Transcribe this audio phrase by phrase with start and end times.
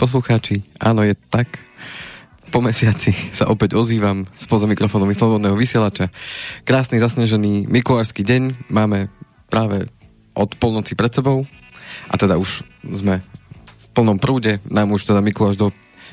[0.00, 1.60] Poslucháči, áno, je tak.
[2.48, 6.08] Po mesiaci sa opäť ozývam spoza mikrofónom slobodného vysielača.
[6.64, 9.12] Krásny zasnežený mikulášsky deň máme
[9.52, 9.92] práve
[10.32, 11.44] od polnoci pred sebou
[12.08, 12.64] a teda už
[12.96, 14.56] sme v plnom prúde.
[14.72, 15.68] Nám už teda Mikuláš do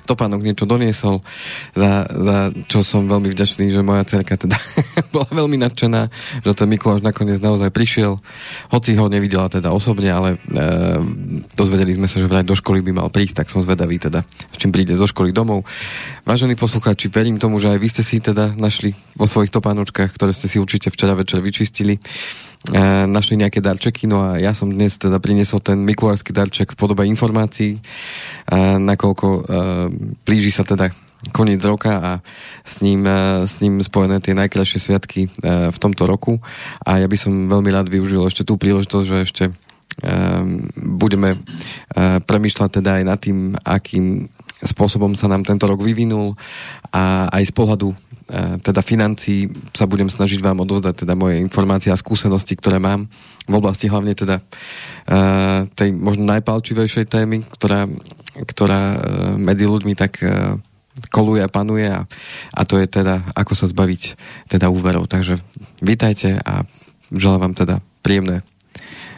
[0.07, 1.19] Topánok niečo doniesol,
[1.75, 2.37] za, za
[2.71, 4.55] čo som veľmi vďačný, že moja cerka teda
[5.13, 6.01] bola veľmi nadšená,
[6.47, 8.15] že ten Mikuláš nakoniec naozaj prišiel,
[8.71, 10.63] hoci ho nevidela teda osobne, ale e,
[11.59, 14.55] dozvedeli sme sa, že vraj do školy by mal prísť, tak som zvedavý teda, s
[14.55, 15.67] čím príde zo školy domov.
[16.23, 20.31] Vážení poslucháči, verím tomu, že aj vy ste si teda našli vo svojich topánočkách, ktoré
[20.31, 21.99] ste si určite včera večer vyčistili
[23.07, 27.05] našli nejaké darčeky, no a ja som dnes teda priniesol ten mikulášsky darček v podobe
[27.07, 27.79] informácií, e,
[28.81, 29.41] nakoľko e,
[30.25, 30.91] blíži sa teda
[31.33, 32.11] koniec roka a
[32.65, 35.29] s ním, e, s ním spojené tie najkrajšie sviatky e,
[35.71, 36.41] v tomto roku.
[36.85, 39.53] A ja by som veľmi rád využil ešte tú príležitosť, že ešte e,
[40.77, 44.27] budeme e, premýšľať teda aj nad tým, akým
[44.57, 46.33] spôsobom sa nám tento rok vyvinul
[46.89, 48.06] a aj z pohľadu E,
[48.59, 53.07] teda financií sa budem snažiť vám odovzdať teda moje informácie a skúsenosti, ktoré mám
[53.47, 54.43] v oblasti hlavne teda e,
[55.71, 57.87] tej možno najpalčivejšej témy, ktorá,
[58.43, 58.99] ktorá e,
[59.39, 60.19] medzi ľuďmi tak
[61.13, 62.03] koluje a panuje a,
[62.51, 64.01] a to je teda, ako sa zbaviť
[64.49, 65.05] teda úverov.
[65.07, 65.39] Takže
[65.79, 66.65] vítajte a
[67.13, 68.43] želám vám teda príjemné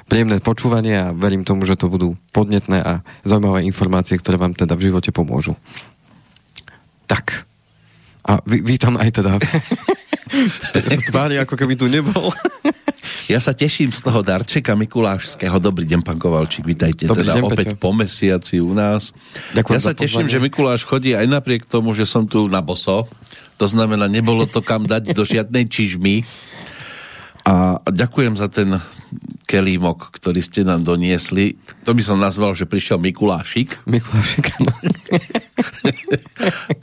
[0.10, 4.74] príjemné počúvanie a verím tomu, že to budú podnetné a zaujímavé informácie, ktoré vám teda
[4.74, 5.54] v živote pomôžu.
[7.06, 7.49] Tak.
[8.30, 9.42] A ví, vítam aj teda.
[10.94, 12.30] sa tvári, ako keby tu nebol.
[13.26, 15.58] ja sa teším z toho darčeka Mikulášského.
[15.58, 17.82] Dobrý deň, pán Kovalčík, vítajte Dobrý teda deň, opäť Peťo.
[17.82, 19.10] po mesiaci u nás.
[19.58, 23.10] Ďakujem ja sa teším, že Mikuláš chodí aj napriek tomu, že som tu na boso.
[23.58, 26.22] To znamená, nebolo to kam dať do žiadnej čižmy.
[27.50, 28.78] A ďakujem za ten
[29.50, 31.58] kelímok, ktorý ste nám doniesli.
[31.82, 33.82] To by som nazval, že prišiel Mikulášik.
[33.90, 34.70] Mikulášik, no.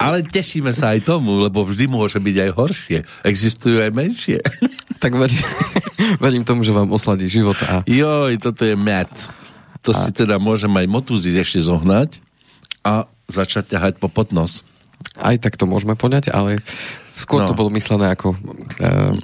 [0.03, 2.99] Ale tešíme sa aj tomu, lebo vždy môže byť aj horšie.
[3.23, 4.43] Existujú aj menšie.
[5.03, 5.39] tak verím,
[6.25, 7.55] verím tomu, že vám osladí život.
[7.71, 7.87] A...
[7.87, 9.15] Joj, toto je met.
[9.87, 9.99] To a...
[10.03, 12.19] si teda môžem aj motúzy ešte zohnať
[12.83, 14.67] a začať ťahať po potnos.
[15.15, 16.59] Aj tak to môžeme poňať, ale
[17.15, 17.49] skôr no.
[17.49, 18.35] to bolo myslené ako...
[18.83, 19.15] Uh,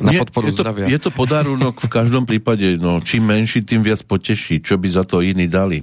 [0.00, 0.86] na Nie, podporu je to, zdravia.
[0.88, 5.04] Je to podarunok v každom prípade, no, čím menší, tým viac poteší, čo by za
[5.08, 5.82] to iní dali.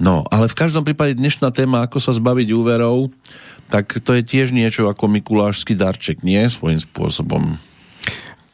[0.00, 3.12] No, ale v každom prípade dnešná téma, ako sa zbaviť úverov,
[3.68, 6.40] tak to je tiež niečo ako mikulášsky darček, nie?
[6.48, 7.56] Svojím spôsobom.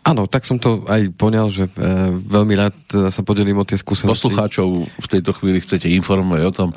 [0.09, 1.73] Áno, tak som to aj poňal, že e,
[2.17, 4.25] veľmi rád teda sa podelím o tie skúsenosti.
[4.25, 6.69] Poslucháčov v tejto chvíli chcete informovať o tom,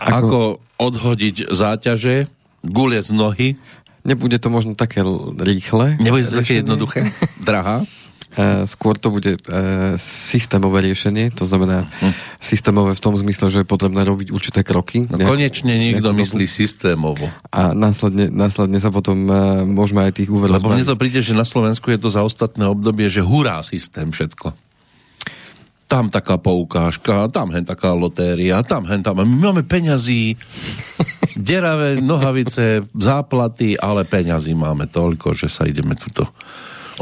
[0.00, 0.40] ako, ako
[0.80, 2.32] odhodiť záťaže,
[2.64, 3.48] gule z nohy
[4.04, 5.04] Nebude to možno také
[5.36, 6.00] rýchle.
[6.00, 7.08] Nebude to také jednoduché?
[7.48, 7.84] Drahá?
[8.30, 12.14] Uh, skôr to bude uh, systémové riešenie, to znamená hm.
[12.38, 15.02] systémové v tom zmysle, že je potrebné robiť určité kroky.
[15.10, 16.54] No nejak, konečne niekto myslí dobu.
[16.62, 17.26] systémovo.
[17.50, 21.34] A následne, následne sa potom uh, môžeme aj tých úverov Lebo mne to príde, že
[21.34, 24.69] na Slovensku je to za ostatné obdobie, že hurá systém všetko
[25.90, 29.18] tam taká poukážka, tam hen taká lotéria, tam hen tam.
[29.26, 30.38] My máme peňazí,
[31.50, 36.30] deravé nohavice, záplaty, ale peňazí máme toľko, že sa ideme tuto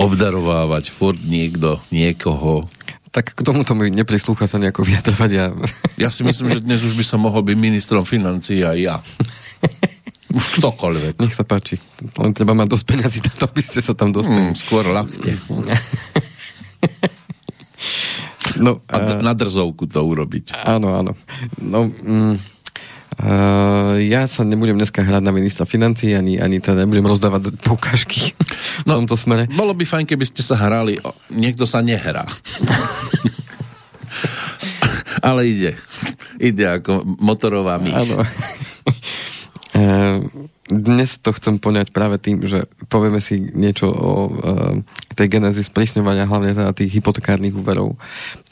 [0.00, 2.65] obdarovávať furt niekto, niekoho.
[3.12, 5.31] Tak k tomuto mi neprislúcha sa nejako vyjadrovať.
[5.37, 5.53] Ja...
[6.00, 8.97] ja si myslím, že dnes už by som mohol byť ministrom financií aj ja.
[10.28, 11.25] Už ktokoľvek.
[11.25, 11.81] Nech sa páči.
[12.21, 14.53] Len treba mať dosť peňazí na to, aby ste sa tam dostali.
[14.53, 15.41] Mm, skôr ľahke.
[18.59, 20.66] No, a d- na drzovku to urobiť.
[20.66, 21.13] Áno, áno.
[21.59, 22.59] No, mm,
[23.19, 28.31] Uh, ja sa nebudem dneska hrať na ministra financií, ani, ani teda nebudem rozdávať poukážky
[28.31, 29.51] v no, tomto smere.
[29.51, 31.03] Bolo by fajn, keby ste sa hrali.
[31.27, 32.22] Niekto sa nehrá.
[35.27, 35.75] Ale ide.
[36.39, 38.07] Ide ako motorová myš.
[38.07, 38.22] Áno.
[39.75, 44.76] Uh, dnes to chcem poňať práve tým, že povieme si niečo o uh,
[45.16, 47.97] tej genézy sprísňovania hlavne teda tých hypotekárnych úverov.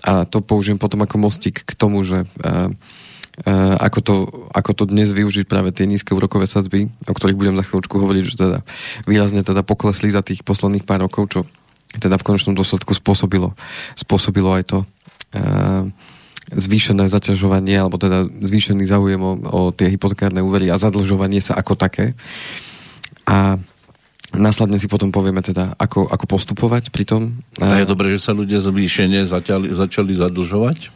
[0.02, 2.72] A to použijem potom ako mostik k tomu, že uh,
[3.44, 4.14] Uh, ako, to,
[4.48, 8.22] ako to dnes využiť práve tie nízke úrokové sadzby, o ktorých budem za chvíľočku hovoriť,
[8.32, 8.58] že teda
[9.04, 11.40] výrazne teda poklesli za tých posledných pár rokov, čo
[12.00, 13.52] teda v konečnom dôsledku spôsobilo,
[13.92, 14.78] spôsobilo aj to
[15.36, 15.84] uh,
[16.52, 21.74] zvýšené zaťažovanie alebo teda zvýšený záujem o, o tie hypotekárne úvery a zadlžovanie sa ako
[21.74, 22.14] také.
[23.26, 23.58] A
[24.34, 27.22] následne si potom povieme teda, ako, ako postupovať pri tom.
[27.58, 30.94] A je dobré, že sa ľudia zvýšene začali, začali zadlžovať?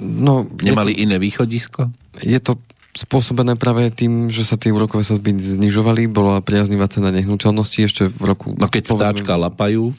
[0.00, 1.88] No, Nemali to, iné východisko?
[2.20, 2.60] Je to
[2.92, 8.22] spôsobené práve tým, že sa tie úrokové sadzby znižovali, bola priaznivá cena nehnuteľnosti ešte v
[8.28, 8.52] roku...
[8.52, 9.96] No keď stáčka lapajú?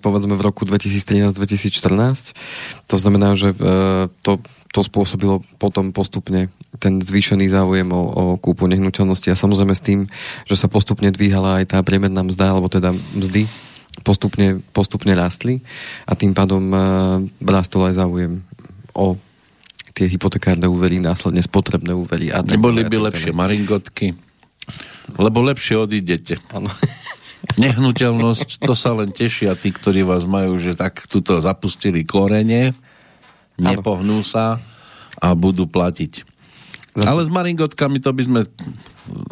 [0.00, 2.32] Povedzme v roku 2013-2014.
[2.88, 3.56] To znamená, že e,
[4.24, 4.40] to,
[4.72, 6.48] to spôsobilo potom postupne
[6.80, 10.00] ten zvýšený záujem o, o kúpu nehnuteľnosti a samozrejme s tým,
[10.48, 13.52] že sa postupne dvíhala aj tá priemerná mzda, alebo teda mzdy
[14.00, 15.60] postupne, postupne rástli
[16.08, 16.80] a tým pádom uh,
[17.44, 18.42] rástol aj záujem
[18.90, 19.14] o
[19.94, 22.34] tie hypotekárne úvery, následne spotrebné úvery.
[22.34, 24.18] A Neboli by lepšie maringotky,
[25.14, 26.42] lebo lepšie odídete.
[26.50, 26.68] Ano.
[27.62, 32.74] Nehnuteľnosť, to sa len tešia tí, ktorí vás majú, že tak tuto zapustili korene,
[33.54, 34.58] nepohnú sa
[35.22, 36.26] a budú platiť.
[36.94, 37.06] Zas...
[37.06, 38.40] Ale s maringotkami to by sme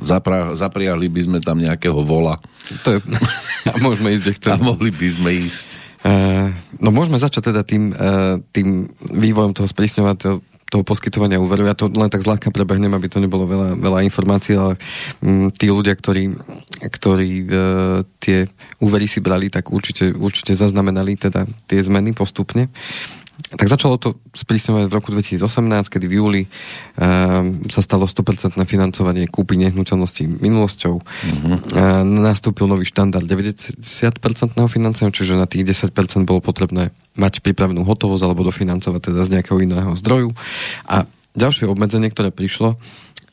[0.02, 2.38] zapra, zapriahli by sme tam nejakého vola.
[2.86, 2.98] To je...
[3.72, 5.78] A môžeme ísť, kde A mohli by sme ísť.
[6.02, 6.50] Uh,
[6.82, 10.42] no môžeme začať teda tým, uh, tým vývojom toho sprísňovať
[10.72, 11.68] toho poskytovania úveru.
[11.68, 14.80] Ja to len tak zľahka prebehnem, aby to nebolo veľa, veľa informácií, ale
[15.20, 16.32] m, mm, tí ľudia, ktorí,
[16.80, 17.46] ktorí e,
[18.16, 18.48] tie
[18.80, 22.72] úvery si brali, tak určite, určite zaznamenali teda tie zmeny postupne.
[23.52, 25.44] Tak začalo to sprísňovať v roku 2018,
[25.92, 30.94] kedy v júli uh, sa stalo 100% financovanie kúpy nehnuteľností minulosťou.
[30.96, 31.56] Uh-huh.
[31.72, 33.76] Uh, nastúpil nový štandard 90%
[34.72, 35.92] financovania, čiže na tých 10%
[36.24, 40.32] bolo potrebné mať pripravenú hotovosť alebo dofinancovať teda z nejakého iného zdroju.
[40.88, 41.04] A
[41.36, 42.80] ďalšie obmedzenie, ktoré prišlo,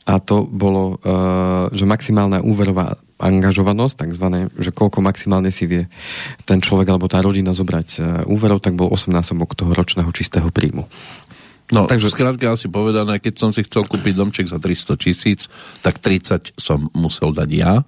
[0.08, 5.84] a to bolo, uh, že maximálna úverová angažovanosť, takzvané, že koľko maximálne si vie
[6.48, 10.48] ten človek alebo tá rodina zobrať uh, úverov, tak bol 8 násobok toho ročného čistého
[10.48, 10.88] príjmu.
[11.70, 15.46] No, Takže skrátka asi povedané, keď som si chcel kúpiť domček za 300 tisíc,
[15.86, 17.86] tak 30 som musel dať ja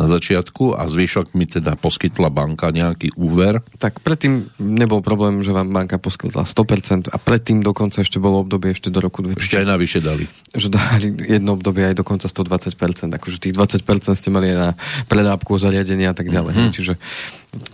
[0.00, 3.60] na začiatku a zvyšok mi teda poskytla banka nejaký úver.
[3.76, 8.72] Tak predtým nebol problém, že vám banka poskytla 100% a predtým dokonca ešte bolo obdobie
[8.72, 9.36] ešte do roku 2000.
[9.36, 10.24] Ešte aj navyše dali.
[10.56, 14.70] Že dali jedno obdobie aj dokonca 120%, akože tých 20% ste mali aj na
[15.12, 16.56] predábku, zariadenia a tak ďalej.
[16.56, 16.72] Mm-hmm.
[16.72, 16.92] Čiže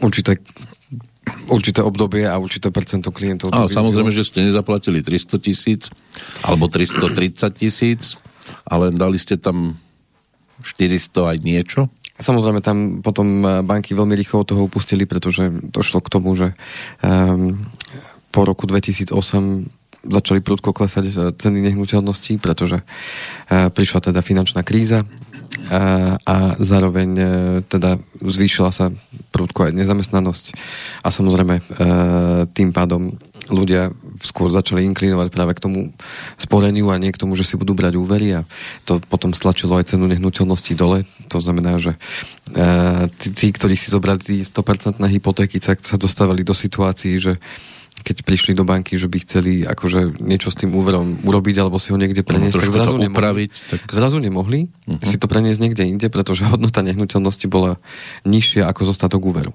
[0.02, 0.43] určité
[1.50, 3.50] určité obdobie a určité percento klientov.
[3.50, 5.90] Ale samozrejme, že ste nezaplatili 300 tisíc
[6.43, 8.14] alebo 330 tisíc,
[8.62, 9.75] ale dali ste tam
[10.62, 11.81] 400 aj niečo.
[12.16, 16.56] Samozrejme, tam potom eh, banky veľmi rýchlo toho upustili, pretože došlo k tomu, že
[17.04, 17.60] um,
[18.32, 19.12] po roku 2008
[20.06, 25.04] začali prudko klesať eh, ceny nehnuteľností, pretože uh, prišla teda finančná kríza
[25.70, 27.29] a, a zároveň uh,
[27.67, 28.93] teda zvýšila sa
[29.32, 30.44] prudko aj nezamestnanosť
[31.03, 31.64] a samozrejme uh,
[32.53, 33.17] tým pádom
[33.47, 35.81] ľudia skôr začali inklinovať práve k tomu
[36.35, 38.49] sporeniu a nie k tomu, že si budú brať úvery a
[38.82, 41.06] to potom stlačilo aj cenu nehnuteľnosti dole.
[41.31, 47.17] To znamená, že uh, tí, ktorí si zobrali 100% hypotéky, tak sa dostávali do situácií,
[47.23, 47.38] že
[48.02, 51.90] keď prišli do banky, že by chceli akože niečo s tým úverom urobiť alebo si
[51.90, 53.44] ho niekde preniesť, no, tak zrazu nemohli.
[53.50, 53.81] Tak...
[53.90, 55.02] Zrazu nemohli uh-huh.
[55.02, 57.81] si to preniesť niekde inde, pretože hodnota nehnuteľnosti bola
[58.28, 59.52] nižšia ako zostatok úveru.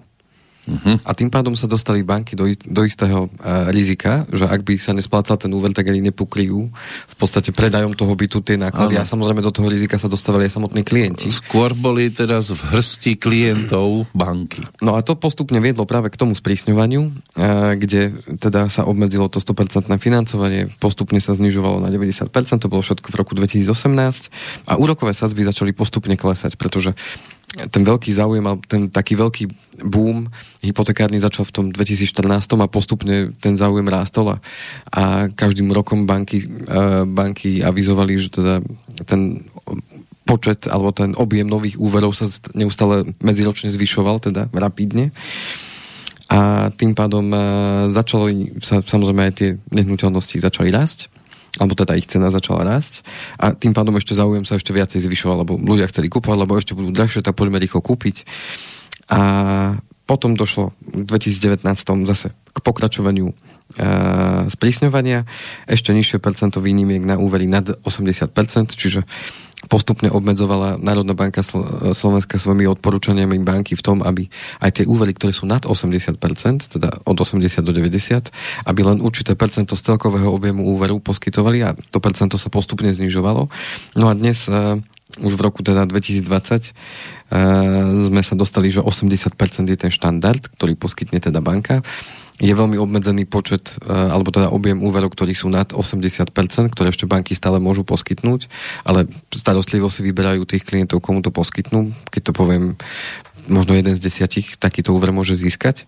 [0.61, 1.01] Uh-huh.
[1.01, 4.93] A tým pádom sa dostali banky do, do istého uh, rizika, že ak by sa
[4.93, 6.69] nesplácal ten úver, tak ani nepokryjú
[7.09, 9.03] v podstate predajom toho bytu tie náklady ano.
[9.03, 11.33] a samozrejme do toho rizika sa dostávali aj samotní klienti.
[11.33, 14.61] Skôr boli teraz v hrsti klientov banky.
[14.85, 19.41] No a to postupne viedlo práve k tomu sprísňovaniu, uh, kde teda sa obmedzilo to
[19.41, 22.29] 100% financovanie, postupne sa znižovalo na 90%,
[22.61, 26.93] to bolo všetko v roku 2018 a úrokové sazby začali postupne klesať, pretože
[27.51, 29.43] ten veľký záujem, ten taký veľký
[29.83, 30.31] boom
[30.63, 34.37] hypotekárny začal v tom 2014 a postupne ten záujem rástol a,
[34.87, 38.63] a každým rokom banky, uh, banky avizovali, že teda
[39.03, 39.43] ten
[40.23, 45.11] počet alebo ten objem nových úverov sa neustále medziročne zvyšoval, teda rapidne.
[46.31, 47.41] A tým pádom uh,
[47.91, 48.31] začalo
[48.63, 51.11] sa samozrejme aj tie nehnuteľnosti začali rásť
[51.59, 53.03] alebo teda ich cena začala rásť
[53.35, 56.77] a tým pádom ešte záujem sa ešte viacej zvyšoval, lebo ľudia chceli kúpovať, lebo ešte
[56.77, 58.23] budú drahšie, tak poďme rýchlo kúpiť.
[59.11, 59.19] A
[60.07, 61.63] potom došlo v 2019
[62.07, 63.35] zase k pokračovaniu e,
[64.47, 65.23] sprísňovania,
[65.67, 68.31] ešte nižšie percento výnimiek na úvery nad 80%,
[68.75, 69.07] čiže
[69.71, 71.39] postupne obmedzovala Národná banka
[71.95, 74.27] Slovenska svojimi odporúčaniami banky v tom, aby
[74.59, 79.39] aj tie úvery, ktoré sú nad 80%, teda od 80 do 90, aby len určité
[79.39, 83.47] percento z celkového objemu úveru poskytovali a to percento sa postupne znižovalo.
[83.95, 84.75] No a dnes uh,
[85.23, 86.71] už v roku teda 2020 uh,
[87.31, 87.43] e,
[88.07, 89.35] sme sa dostali, že 80%
[89.67, 91.83] je ten štandard, ktorý poskytne teda banka
[92.41, 97.05] je veľmi obmedzený počet, e, alebo teda objem úverov, ktorí sú nad 80%, ktoré ešte
[97.05, 98.49] banky stále môžu poskytnúť,
[98.81, 101.93] ale starostlivo si vyberajú tých klientov, komu to poskytnú.
[102.09, 102.63] Keď to poviem,
[103.45, 105.85] možno jeden z desiatich takýto úver môže získať.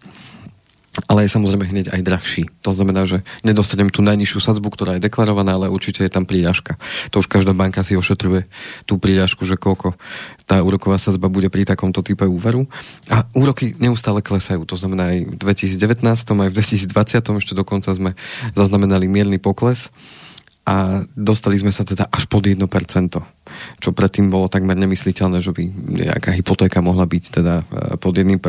[1.10, 2.44] Ale je samozrejme hneď aj drahší.
[2.62, 6.78] To znamená, že nedostanem tú najnižšiu sadzbu, ktorá je deklarovaná, ale určite je tam príľažka.
[7.10, 8.46] To už každá banka si ošetruje
[8.86, 9.98] tú príľažku, že koľko
[10.46, 12.70] tá úroková sadzba bude pri takomto type úveru.
[13.10, 14.70] A úroky neustále klesajú.
[14.70, 18.14] To znamená aj v 2019, aj v 2020 ešte dokonca sme
[18.54, 19.90] zaznamenali mierny pokles
[20.64, 22.56] a dostali sme sa teda až pod 1%,
[23.84, 25.64] čo predtým bolo takmer nemysliteľné, že by
[26.08, 28.40] nejaká hypotéka mohla byť teda e, pod 1%.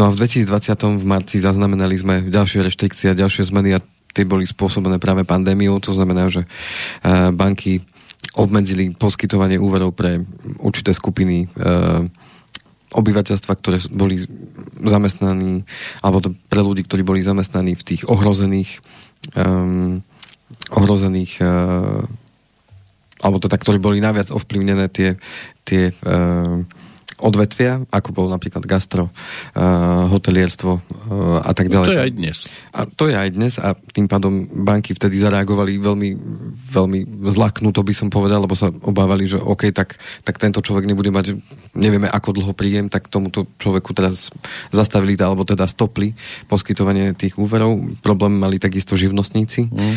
[0.00, 0.48] No a v 2020
[0.96, 3.84] v marci zaznamenali sme ďalšie reštrikcie a ďalšie zmeny a
[4.16, 6.48] tie boli spôsobené práve pandémiou, to znamená, že
[7.04, 7.84] e, banky
[8.32, 10.24] obmedzili poskytovanie úverov pre
[10.56, 11.46] určité skupiny e,
[12.96, 14.16] obyvateľstva, ktoré boli
[14.80, 15.68] zamestnaní,
[16.00, 18.80] alebo pre ľudí, ktorí boli zamestnaní v tých ohrozených
[19.36, 20.00] um,
[20.72, 22.02] ohrozených uh,
[23.18, 25.18] alebo teda, ktorí boli najviac ovplyvnené tie,
[25.66, 26.62] tie uh,
[27.18, 30.82] odvetvia, ako bol napríklad gastro, uh, hotelierstvo uh,
[31.42, 31.86] a tak ďalej.
[31.86, 32.38] No to je aj dnes.
[32.72, 36.10] A to je aj dnes a tým pádom banky vtedy zareagovali veľmi,
[36.72, 36.98] veľmi
[37.28, 41.34] zlaknuto by som povedal, lebo sa obávali, že OK, tak, tak tento človek nebude mať,
[41.74, 44.30] nevieme ako dlho príjem, tak tomuto človeku teraz
[44.70, 46.14] zastavili alebo teda stopli
[46.46, 47.98] poskytovanie tých úverov.
[48.00, 49.68] Problém mali takisto živnostníci.
[49.68, 49.96] Mm.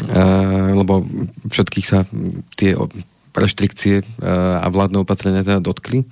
[0.00, 1.04] Uh, lebo
[1.52, 2.08] všetkých sa
[2.56, 2.72] tie
[3.36, 6.08] reštrikcie uh, a vládne opatrenia teda dotkli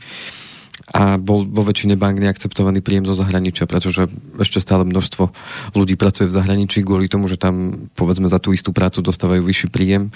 [0.88, 4.08] a bol vo väčšine bank neakceptovaný príjem zo zahraničia, pretože
[4.40, 5.28] ešte stále množstvo
[5.76, 9.68] ľudí pracuje v zahraničí kvôli tomu, že tam povedzme za tú istú prácu dostávajú vyšší
[9.68, 10.08] príjem.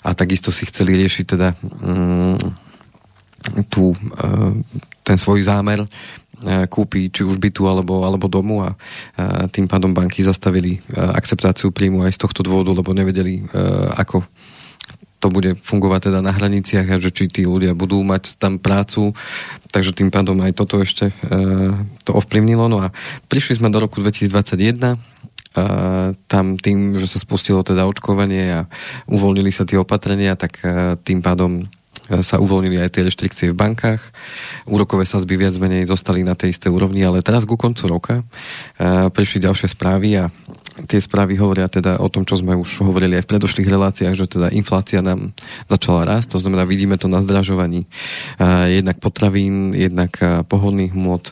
[0.00, 1.52] A takisto si chceli riešiť teda
[1.84, 2.40] um,
[3.68, 4.56] tú, uh,
[5.04, 5.88] ten svoj zámer uh,
[6.72, 12.00] kúpiť či už bytu alebo, alebo domu a uh, tým pádom banky zastavili akceptáciu príjmu
[12.08, 13.44] aj z tohto dôvodu, lebo nevedeli
[14.00, 14.24] ako
[15.24, 19.16] to bude fungovať teda na hraniciach a že či tí ľudia budú mať tam prácu,
[19.72, 21.14] takže tým pádom aj toto ešte e,
[22.04, 22.68] to ovplyvnilo.
[22.68, 22.92] No a
[23.32, 25.00] prišli sme do roku 2021,
[25.54, 28.60] Uh, e, tam tým, že sa spustilo teda očkovanie a
[29.06, 33.58] uvoľnili sa tie opatrenia, tak uh, tým pádom e, sa uvoľnili aj tie reštrikcie v
[33.62, 34.02] bankách.
[34.66, 38.26] Úrokové sazby viac menej zostali na tej istej úrovni, ale teraz ku koncu roka
[39.14, 40.34] prišli ďalšie správy a
[40.90, 44.26] tie správy hovoria teda o tom, čo sme už hovorili aj v predošlých reláciách, že
[44.26, 45.30] teda inflácia nám
[45.70, 47.86] začala rásť, to znamená, vidíme to na zdražovaní
[48.68, 50.18] jednak potravín, jednak
[50.50, 51.30] pohodných hmot,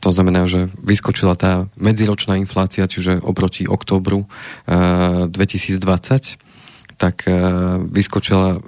[0.00, 4.24] to znamená, že vyskočila tá medziročná inflácia, čiže oproti októbru
[4.64, 5.76] 2020,
[6.96, 7.28] tak
[7.88, 8.64] vyskočila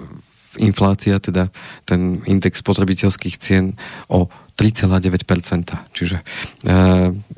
[0.61, 1.49] inflácia, teda
[1.89, 3.73] ten index spotrebiteľských cien
[4.13, 5.73] o 3,9%.
[5.97, 6.21] Čiže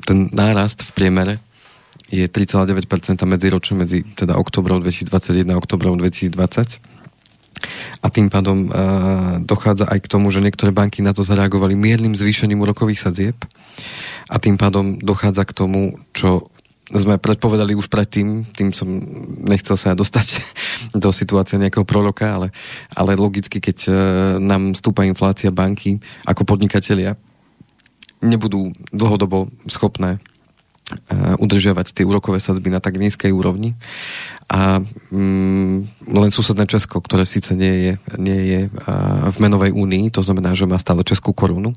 [0.04, 1.40] ten nárast v priemere
[2.06, 6.96] je 3,9% medziročne medzi teda oktobrom 2021 a oktobrom 2020.
[8.04, 12.14] A tým pádom uh, dochádza aj k tomu, že niektoré banky na to zareagovali miernym
[12.14, 13.36] zvýšením úrokových sadzieb
[14.28, 16.46] a tým pádom dochádza k tomu, čo
[16.86, 18.86] sme predpovedali už predtým, tým som
[19.42, 20.38] nechcel sa dostať
[21.02, 22.54] do situácie nejakého proroka, ale,
[22.94, 23.94] ale logicky, keď uh,
[24.38, 25.98] nám stúpa inflácia banky
[26.28, 27.18] ako podnikatelia,
[28.22, 30.22] nebudú dlhodobo schopné
[31.42, 33.74] udržiavať tie úrokové sadzby na tak nízkej úrovni.
[34.46, 34.78] A
[35.10, 40.22] mm, len susedné Česko, ktoré síce nie je, nie je uh, v menovej únii, to
[40.22, 41.74] znamená, že má stále českú korunu,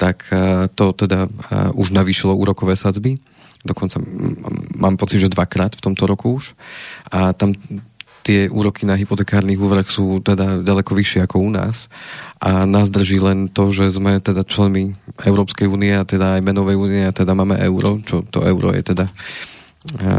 [0.00, 1.28] tak uh, to teda
[1.76, 3.20] už navýšilo úrokové sadzby.
[3.66, 4.00] Dokonca
[4.78, 6.54] mám pocit, že dvakrát v tomto roku už.
[7.12, 7.52] A tam
[8.26, 11.86] tie úroky na hypotekárnych úveroch sú teda ďaleko vyššie ako u nás
[12.42, 16.74] a nás drží len to, že sme teda členmi Európskej únie a teda aj menovej
[16.74, 19.06] únie a teda máme euro, čo to euro je teda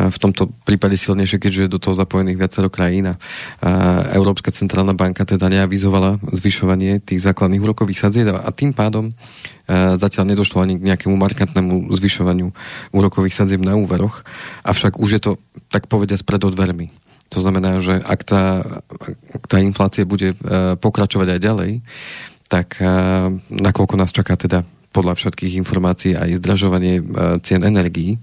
[0.07, 3.11] v tomto prípade silnejšie, keďže je do toho zapojených viacero krajín
[4.15, 9.11] Európska centrálna banka teda neavizovala zvyšovanie tých základných úrokových sadzieb a tým pádom
[9.99, 12.55] zatiaľ nedošlo ani k nejakému markantnému zvyšovaniu
[12.95, 14.23] úrokových sadzieb na úveroch,
[14.63, 15.31] avšak už je to
[15.67, 16.87] tak povediať pred dvermi.
[17.33, 18.43] To znamená, že ak tá,
[19.35, 21.71] ak tá inflácia bude uh, pokračovať aj ďalej,
[22.47, 24.63] tak uh, nakoľko nás čaká teda
[24.95, 28.17] podľa všetkých informácií aj zdražovanie uh, cien energií,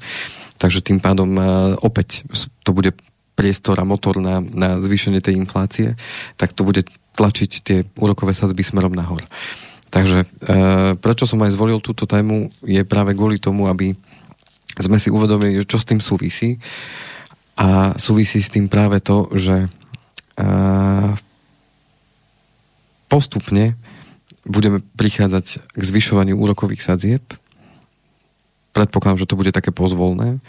[0.56, 1.34] takže tým pádom
[1.82, 2.24] opäť
[2.62, 2.94] to bude
[3.34, 5.98] priestor a motor na, na zvýšenie tej inflácie,
[6.38, 6.86] tak to bude
[7.18, 9.26] tlačiť tie úrokové sazby smerom nahor.
[9.90, 10.26] Takže e,
[10.98, 13.94] prečo som aj zvolil túto tému, je práve kvôli tomu, aby
[14.78, 16.58] sme si uvedomili, čo s tým súvisí
[17.54, 19.70] a súvisí s tým práve to, že
[23.06, 23.78] postupne
[24.42, 27.22] budeme prichádzať k zvyšovaniu úrokových sadzieb.
[28.74, 30.42] Predpokladám, že to bude také pozvolné,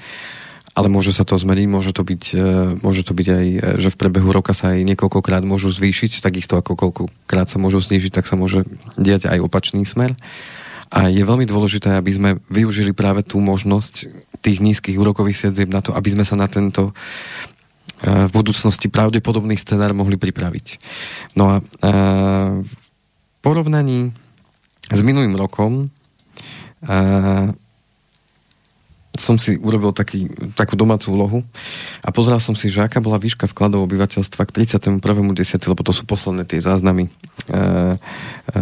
[0.74, 2.47] ale môže sa to zmeniť, môže to byť, e,
[2.81, 6.57] môže to byť aj, e, že v prebehu roka sa aj niekoľkokrát môžu zvýšiť, takisto
[6.57, 8.65] ako koľkokrát sa môžu znížiť, tak sa môže
[8.97, 10.17] diať aj opačný smer.
[10.94, 14.10] A je veľmi dôležité, aby sme využili práve tú možnosť
[14.46, 16.94] tých nízkych úrokových sadzieb na to, aby sme sa na tento
[18.06, 20.77] v budúcnosti pravdepodobný scenár mohli pripraviť.
[21.39, 21.56] No a
[22.62, 22.72] v
[23.42, 24.13] porovnaní
[24.92, 25.89] s minulým rokom
[29.15, 31.39] som si urobil taký, takú domácu úlohu
[32.03, 35.01] a pozeral som si, že aká bola výška vkladov obyvateľstva k 31.10.,
[35.72, 38.60] lebo to sú posledné tie záznamy, e, e,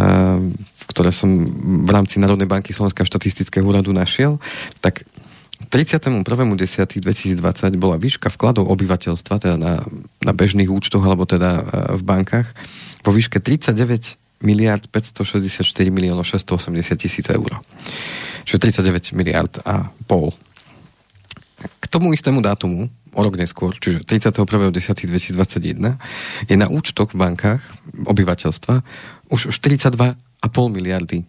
[0.90, 1.30] ktoré som
[1.84, 4.38] v rámci Národnej banky Slovenského štatistického úradu našiel,
[4.80, 5.06] tak
[5.72, 7.40] 31.10.2020
[7.80, 9.82] bola výška vkladov obyvateľstva, teda na,
[10.22, 11.62] na bežných účtoch, alebo teda e,
[11.98, 12.48] v bankách,
[13.04, 17.64] vo výške 39 miliard 564 miliónov 680 tisíc eur.
[18.44, 20.36] Čiže 39 miliard a pol.
[21.64, 27.62] K tomu istému dátumu, o rok neskôr, čiže 31.10.2021, je na účtoch v bankách
[28.10, 28.82] obyvateľstva
[29.30, 30.18] už 42,5
[30.74, 31.24] miliardy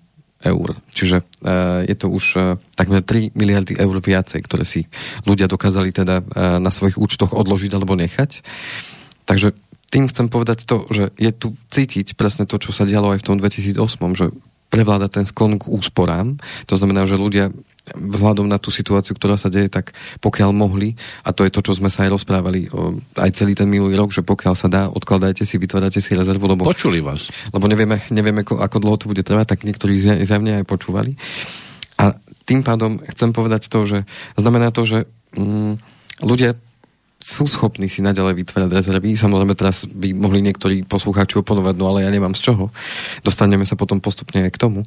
[0.44, 0.76] eur.
[0.92, 2.42] Čiže uh, je to už uh,
[2.76, 4.86] takmer 3 miliardy eur viacej, ktoré si
[5.24, 8.44] ľudia dokázali teda uh, na svojich účtoch odložiť alebo nechať.
[9.24, 9.56] Takže
[9.88, 13.26] tým chcem povedať to, že je tu cítiť presne to, čo sa dialo aj v
[13.30, 13.78] tom 2008,
[14.18, 14.26] že
[14.74, 16.34] prevláda ten sklon k úsporám.
[16.66, 17.54] To znamená, že ľudia
[17.92, 19.92] vzhľadom na tú situáciu, ktorá sa deje, tak
[20.24, 22.72] pokiaľ mohli, a to je to, čo sme sa aj rozprávali
[23.20, 26.64] aj celý ten minulý rok, že pokiaľ sa dá, odkladajte si, vytvárate si rezervu, lebo...
[26.64, 27.28] Počuli vás.
[27.52, 31.20] Lebo nevieme, nevieme ako dlho to bude trvať, tak niektorí zjavne aj počúvali.
[32.00, 32.16] A
[32.48, 33.98] tým pádom chcem povedať to, že
[34.40, 34.98] znamená to, že
[35.36, 35.76] mm,
[36.24, 36.56] ľudia
[37.24, 39.16] sú schopní si naďalej vytvárať rezervy.
[39.16, 42.68] Samozrejme teraz by mohli niektorí poslucháči oponovať, no ale ja nemám z čoho.
[43.24, 44.84] Dostaneme sa potom postupne aj k tomu.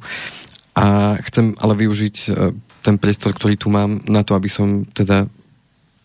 [0.78, 2.54] A chcem ale využiť e,
[2.86, 5.26] ten priestor, ktorý tu mám na to, aby som teda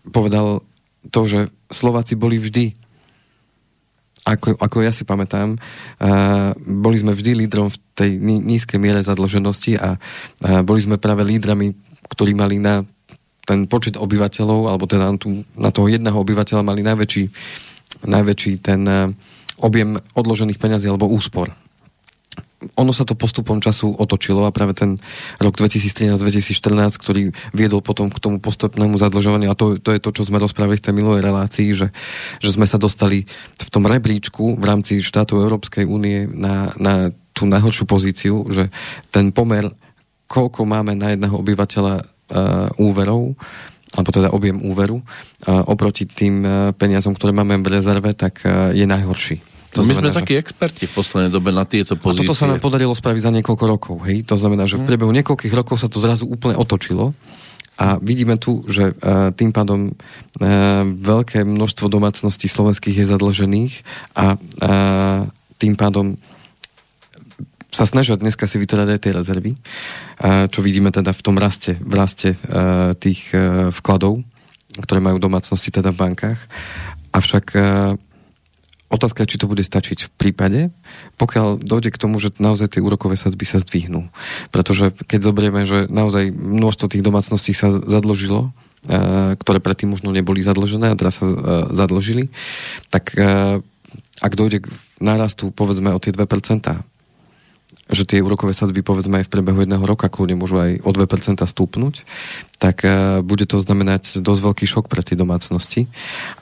[0.09, 0.65] povedal
[1.13, 2.73] to, že Slováci boli vždy
[4.23, 9.75] ako, ako ja si pamätám, uh, boli sme vždy lídrom v tej nízkej miere zadlženosti
[9.75, 11.75] a uh, boli sme práve lídrami,
[12.07, 12.87] ktorí mali na
[13.43, 17.23] ten počet obyvateľov, alebo teda na, tú, na toho jedného obyvateľa mali najväčší,
[18.07, 19.11] najväčší ten uh,
[19.59, 21.51] objem odložených peňazí alebo úspor.
[22.79, 24.95] Ono sa to postupom času otočilo a práve ten
[25.35, 30.23] rok 2013-2014, ktorý viedol potom k tomu postupnému zadlžovaniu a to, to je to, čo
[30.31, 31.91] sme rozprávali v tej minulej relácii, že,
[32.39, 33.27] že sme sa dostali
[33.59, 38.71] v tom rebríčku v rámci štátov Európskej únie na, na tú najhoršiu pozíciu, že
[39.11, 39.67] ten pomer,
[40.31, 42.12] koľko máme na jedného obyvateľa
[42.81, 43.37] úverov,
[43.93, 45.05] alebo teda objem úveru,
[45.45, 49.37] oproti tým uh, peniazom, ktoré máme v rezerve, tak uh, je najhorší.
[49.73, 52.25] To My znamená, sme takí experti v poslednej dobe na tieto pozície.
[52.25, 53.95] A toto sa nám podarilo spraviť za niekoľko rokov.
[54.05, 54.21] Hej?
[54.29, 54.89] To znamená, že v mhm.
[54.89, 57.13] priebehu niekoľkých rokov sa to zrazu úplne otočilo
[57.73, 58.93] a vidíme tu, že
[59.33, 59.97] tým pádom
[60.93, 63.73] veľké množstvo domácností slovenských je zadlžených
[64.13, 64.37] a
[65.57, 66.21] tým pádom
[67.73, 69.51] sa snažia dneska si vytvárať aj tie rezervy,
[70.53, 72.29] čo vidíme teda v tom raste, v raste
[73.01, 73.33] tých
[73.73, 74.21] vkladov,
[74.77, 76.39] ktoré majú domácnosti teda v bankách.
[77.09, 77.45] Avšak
[78.93, 80.61] Otázka je, či to bude stačiť v prípade,
[81.17, 84.13] pokiaľ dojde k tomu, že naozaj tie úrokové sadzby sa zdvihnú.
[84.53, 88.53] Pretože keď zoberieme, že naozaj množstvo tých domácností sa zadložilo,
[89.41, 91.25] ktoré predtým možno neboli zadlžené a teraz sa
[91.73, 92.29] zadložili,
[92.93, 93.17] tak
[94.21, 94.69] ak dojde k
[95.01, 96.92] nárastu povedzme o tie 2%,
[97.91, 101.43] že tie úrokové sadzby povedzme aj v priebehu jedného roka kľudne môžu aj o 2%
[101.43, 101.95] stúpnuť,
[102.57, 105.91] tak uh, bude to znamenať dosť veľký šok pre tie domácnosti.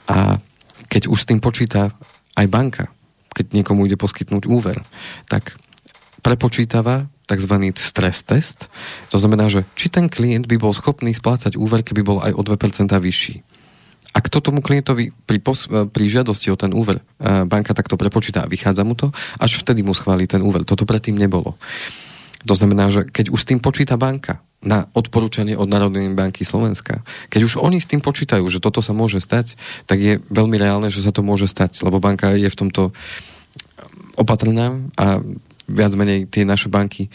[0.06, 0.38] A
[0.86, 1.90] keď už s tým počíta
[2.38, 2.84] aj banka,
[3.32, 4.78] keď niekomu ide poskytnúť úver,
[5.26, 5.56] tak
[6.22, 7.54] prepočítava tzv.
[7.74, 8.68] stres test.
[9.10, 12.42] To znamená, že či ten klient by bol schopný splácať úver, keby bol aj o
[12.44, 13.51] 2% vyšší.
[14.12, 17.02] A kto tomu klientovi pri, pos- e, pri žiadosti o ten úver e,
[17.48, 19.08] banka takto prepočíta a vychádza mu to,
[19.40, 20.68] až vtedy mu schválí ten úver.
[20.68, 21.56] Toto predtým nebolo.
[22.42, 27.02] To znamená, že keď už s tým počíta banka na odporúčanie od Národnej banky Slovenska,
[27.30, 30.90] keď už oni s tým počítajú, že toto sa môže stať, tak je veľmi reálne,
[30.90, 32.90] že sa to môže stať, lebo banka je v tomto
[34.18, 35.22] opatrná a
[35.70, 37.08] viac menej tie naše banky,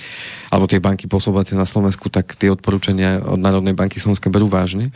[0.49, 4.95] alebo tie banky pôsobiace na Slovensku, tak tie odporúčania od Národnej banky Slovenska berú vážne.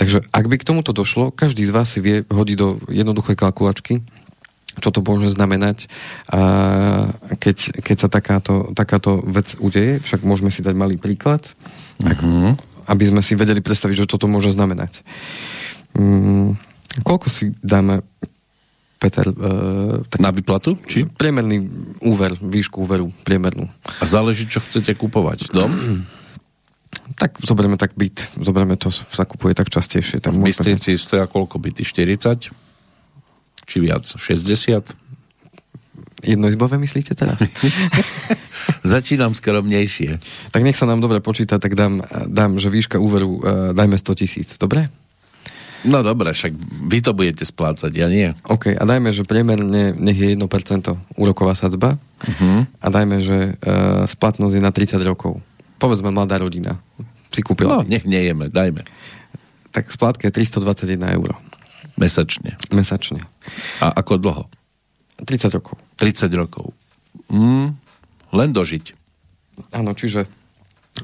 [0.00, 4.00] Takže ak by k tomuto došlo, každý z vás si vie hodiť do jednoduchej kalkulačky,
[4.80, 5.92] čo to môže znamenať,
[6.32, 6.40] a
[7.36, 10.00] keď, keď sa takáto, takáto vec udeje.
[10.00, 11.44] Však môžeme si dať malý príklad,
[12.00, 12.56] mm-hmm.
[12.88, 15.04] aby sme si vedeli predstaviť, že toto môže znamenať.
[15.92, 16.56] Mm,
[17.04, 18.00] koľko si dáme,
[18.96, 19.28] Peter...
[19.28, 20.80] Uh, tak Na vyplatu?
[20.88, 21.12] Či?
[21.12, 21.68] Priemerný
[22.00, 23.68] úver, výšku úveru, priemernú.
[24.00, 25.52] A záleží, čo chcete kupovať.
[25.52, 25.72] Dom?
[27.20, 30.24] Tak zoberieme tak byt, zoberieme to, sa kupuje tak častejšie.
[30.24, 31.84] Tak v Bystrici stoja koľko byty?
[31.84, 32.48] 40?
[33.68, 34.08] Či viac?
[34.08, 34.96] 60?
[36.24, 37.44] Jednoizbové myslíte teraz?
[38.96, 40.16] Začínam skromnejšie.
[40.48, 43.40] Tak nech sa nám dobre počíta, tak dám, dám že výška úveru uh,
[43.76, 44.88] dajme 100 tisíc, dobre?
[45.84, 46.56] No dobre, však
[46.88, 48.32] vy to budete splácať, ja nie.
[48.48, 50.40] OK, a dajme, že priemerne nech je 1%
[51.20, 52.68] úroková sadzba uh-huh.
[52.80, 55.40] a dajme, že uh, splatnosť je na 30 rokov.
[55.80, 56.80] Povedzme mladá rodina
[57.30, 57.80] si kúpila.
[57.80, 58.82] No, nech nejeme, dajme.
[59.70, 61.38] Tak splátka je 321 eur.
[61.94, 62.58] Mesačne.
[62.74, 63.22] Mesačne.
[63.78, 64.44] A ako dlho?
[65.22, 65.76] 30 rokov.
[66.00, 66.72] 30 rokov.
[67.30, 67.76] Mm,
[68.34, 68.96] len dožiť.
[69.76, 70.26] Áno, čiže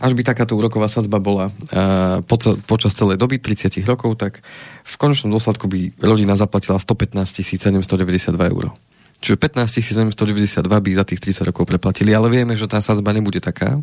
[0.03, 2.37] až by takáto úroková sadzba bola uh, po,
[2.67, 4.43] počas celej doby, 30 rokov, tak
[4.83, 8.75] v konečnom dôsledku by rodina zaplatila 115 792 eur.
[9.21, 13.41] Čiže 15 792 by za tých 30 rokov preplatili, ale vieme, že tá sadzba nebude
[13.41, 13.81] taká.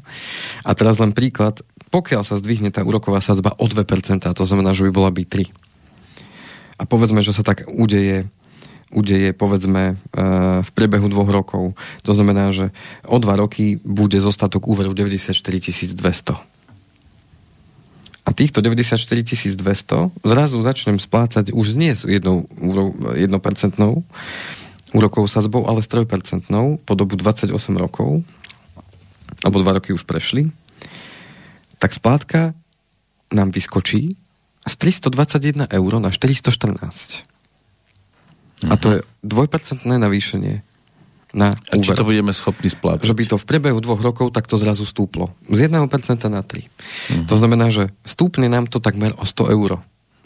[0.62, 3.82] A teraz len príklad, pokiaľ sa zdvihne tá úroková sadzba o 2%,
[4.22, 5.50] to znamená, že by bola by 3.
[6.78, 8.30] A povedzme, že sa tak udeje
[8.94, 9.94] udeje povedzme e,
[10.62, 11.74] v priebehu dvoch rokov.
[12.06, 12.70] To znamená, že
[13.10, 16.38] o dva roky bude zostatok úveru 94 200.
[18.24, 22.48] A týchto 94 200 zrazu začnem splácať už nie s jednou,
[23.18, 24.06] jednopercentnou
[24.94, 28.22] úrokovou sazbou, ale s trojpercentnou po dobu 28 rokov,
[29.44, 30.54] alebo dva roky už prešli,
[31.82, 32.54] tak splátka
[33.34, 34.16] nám vyskočí
[34.64, 37.28] z 321 eur na 414.
[38.64, 40.64] A to je dvojpercentné navýšenie
[41.34, 43.10] na A či to budeme schopní splácať?
[43.10, 45.34] Že by to v priebehu dvoch rokov takto zrazu stúplo.
[45.50, 45.74] Z 1%
[46.30, 46.62] na 3.
[46.62, 47.26] Uh-huh.
[47.26, 49.82] To znamená, že stúpne nám to takmer o 100 eur.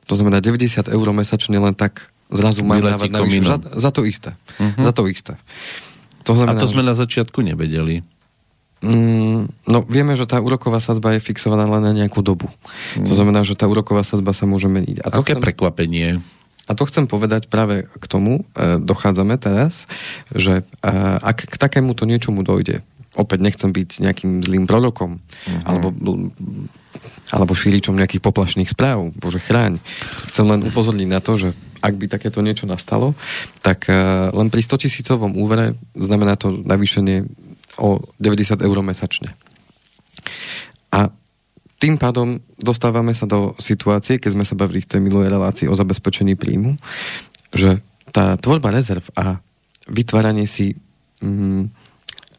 [0.06, 4.35] To znamená 90 eur mesačne len tak zrazu mám dávať na za, za to isté.
[4.59, 4.83] Uh-huh.
[4.83, 5.33] Za to isté.
[6.27, 6.87] To znamená, A to sme že...
[6.91, 8.03] na začiatku nevedeli.
[8.77, 12.51] Mm, no vieme, že tá úroková sadzba je fixovaná len na nejakú dobu.
[12.93, 13.09] Mm.
[13.09, 15.01] To znamená, že tá úroková sadzba sa môže meniť.
[15.01, 15.41] A to Aké chcem...
[15.41, 16.21] prekvapenie?
[16.67, 19.87] A to chcem povedať práve k tomu, e, dochádzame teraz,
[20.35, 20.91] že e,
[21.23, 22.83] ak k takémuto niečomu dojde,
[23.17, 25.62] opäť nechcem byť nejakým zlým prorokom, uh-huh.
[25.65, 25.91] alebo,
[27.34, 29.82] alebo šíričom nejakých poplašných správ, bože chráň.
[30.30, 31.49] Chcem len upozorniť na to, že
[31.82, 33.17] ak by takéto niečo nastalo,
[33.62, 37.25] tak uh, len pri 100 tisícovom úvere znamená to navýšenie
[37.77, 39.34] o 90 eur mesačne.
[40.89, 41.10] A
[41.77, 45.77] tým pádom dostávame sa do situácie, keď sme sa bavili v tej minulej relácii o
[45.77, 46.73] zabezpečení príjmu,
[47.53, 49.38] že tá tvorba rezerv a
[49.86, 50.73] vytváranie si
[51.21, 51.87] mm,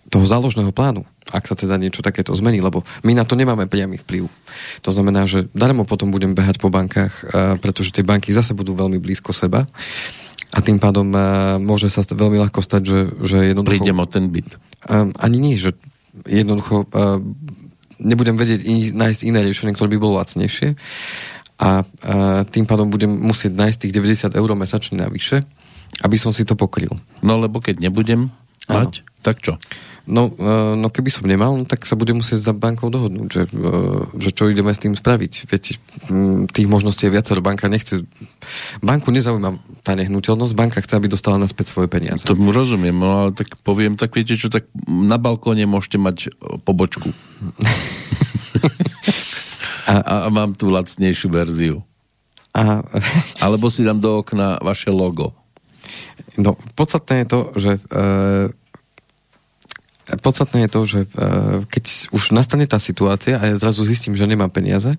[0.09, 4.01] toho záložného plánu, ak sa teda niečo takéto zmení, lebo my na to nemáme priamy
[4.01, 4.33] vplyv.
[4.81, 7.13] To znamená, že darmo potom budem behať po bankách,
[7.61, 9.69] pretože tie banky zase budú veľmi blízko seba
[10.49, 11.13] a tým pádom
[11.61, 13.85] môže sa veľmi ľahko stať, že, že jednoducho...
[13.85, 14.57] Prídem o ten byt.
[15.21, 15.77] Ani nie, že
[16.25, 16.89] jednoducho
[18.01, 18.65] nebudem vedieť
[18.97, 20.79] nájsť iné riešenie, ktoré by bolo lacnejšie
[21.59, 21.83] a,
[22.49, 23.95] tým pádom budem musieť nájsť tých
[24.31, 25.43] 90 eur mesačne navyše,
[26.01, 26.95] aby som si to pokryl.
[27.21, 28.31] No lebo keď nebudem
[28.71, 29.59] mať, tak čo?
[30.09, 33.43] No, e, no keby som nemal, no, tak sa bude musieť za bankou dohodnúť, že,
[33.53, 33.69] e,
[34.17, 35.45] že čo ideme s tým spraviť.
[35.45, 35.77] Veď
[36.49, 37.45] tých možností je viacero.
[37.45, 38.09] Banka nechce...
[38.81, 42.25] Banku nezaujíma tá nehnuteľnosť, banka chce, aby dostala naspäť svoje peniaze.
[42.33, 46.33] mu rozumiem, no ale tak poviem, tak viete čo, tak na balkóne môžete mať
[46.65, 47.13] pobočku.
[49.93, 51.85] a, a mám tú lacnejšiu verziu.
[52.57, 52.81] A...
[53.45, 55.37] Alebo si dám do okna vaše logo.
[56.39, 57.81] No, podstatné je to, že e,
[60.17, 61.09] podstatné je to, že e,
[61.69, 61.85] keď
[62.17, 64.99] už nastane tá situácia a ja zrazu zistím, že nemám peniaze, e,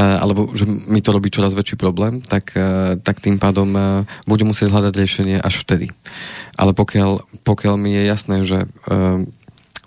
[0.00, 3.68] alebo že mi to robí čoraz väčší problém, tak, e, tak tým pádom
[4.24, 5.92] budem musieť hľadať riešenie až vtedy.
[6.56, 8.64] Ale pokiaľ, pokiaľ mi je jasné, že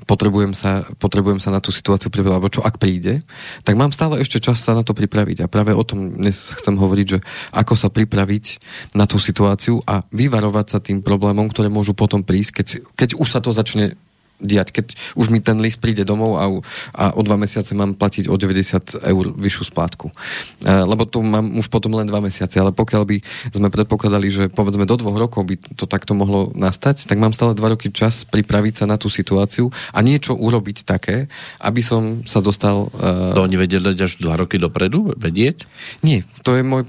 [0.07, 3.21] potrebujem sa, potrebujem sa na tú situáciu pripraviť, alebo čo ak príde,
[3.67, 5.43] tak mám stále ešte čas sa na to pripraviť.
[5.43, 7.19] A práve o tom dnes chcem hovoriť, že
[7.51, 8.63] ako sa pripraviť
[8.95, 13.27] na tú situáciu a vyvarovať sa tým problémom, ktoré môžu potom prísť, keď, keď už
[13.27, 13.99] sa to začne
[14.37, 14.85] diať, keď
[15.17, 16.45] už mi ten list príde domov a,
[16.93, 20.13] a o dva mesiace mám platiť o 90 eur vyššiu splátku.
[20.61, 23.17] E, lebo to mám už potom len dva mesiace, ale pokiaľ by
[23.49, 27.57] sme predpokladali, že povedzme do dvoch rokov by to takto mohlo nastať, tak mám stále
[27.57, 31.25] dva roky čas pripraviť sa na tú situáciu a niečo urobiť také,
[31.61, 32.93] aby som sa dostal...
[32.93, 33.33] E...
[33.33, 35.17] To oni vedia dať až dva roky dopredu?
[35.17, 35.65] Vedieť?
[36.05, 36.85] Nie, to je môj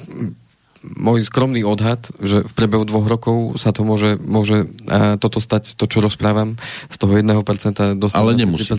[0.82, 5.74] môj skromný odhad, že v priebehu dvoch rokov sa to môže, môže a toto stať,
[5.74, 6.58] to čo rozprávam,
[6.90, 8.70] z toho 1% dostať Ale nemusí.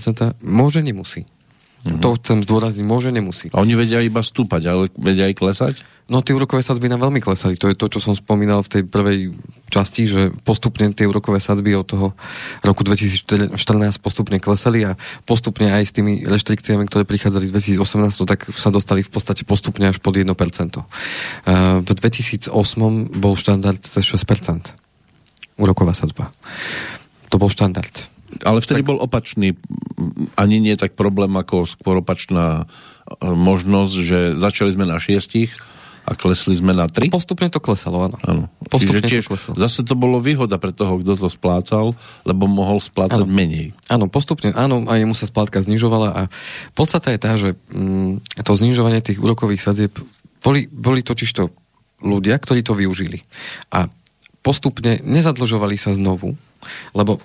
[0.44, 1.28] Môže, nemusí.
[1.80, 2.04] Mm-hmm.
[2.04, 3.48] To chcem zdôrazniť, môže, nemusí.
[3.56, 5.76] A oni vedia iba stúpať, ale vedia aj klesať?
[6.10, 7.54] No tie úrokové sadzby nám veľmi klesali.
[7.62, 9.30] To je to, čo som spomínal v tej prvej
[9.70, 12.18] časti, že postupne tie úrokové sadzby od toho
[12.66, 13.54] roku 2014
[14.02, 14.98] postupne klesali a
[15.30, 19.86] postupne aj s tými reštrikciami, ktoré prichádzali v 2018, tak sa dostali v podstate postupne
[19.86, 20.34] až pod 1%.
[21.86, 22.50] V 2008
[23.14, 24.74] bol štandard cez 6%
[25.62, 26.34] úroková sadzba.
[27.30, 28.10] To bol štandard.
[28.46, 28.90] Ale vtedy tak...
[28.90, 29.58] bol opačný,
[30.38, 35.54] ani nie tak problém, ako skôr opačná e, možnosť, že začali sme na šiestich
[36.10, 37.14] a klesli sme na 3?
[37.14, 38.18] Postupne to klesalo, áno.
[38.26, 38.44] áno.
[38.66, 39.54] Postupne Čiže tiež, to klesalo.
[39.58, 41.94] zase to bolo výhoda pre toho, kto to splácal,
[42.26, 43.30] lebo mohol splácať áno.
[43.30, 43.78] menej.
[43.86, 46.22] Áno, postupne, áno, a jemu sa splátka znižovala a
[46.74, 49.94] podstata je tá, že mm, to znižovanie tých úrokových sadzieb
[50.42, 51.54] boli, boli totiž to
[52.02, 53.22] ľudia, ktorí to využili.
[53.70, 53.92] A
[54.40, 56.34] postupne nezadlžovali sa znovu,
[56.96, 57.20] lebo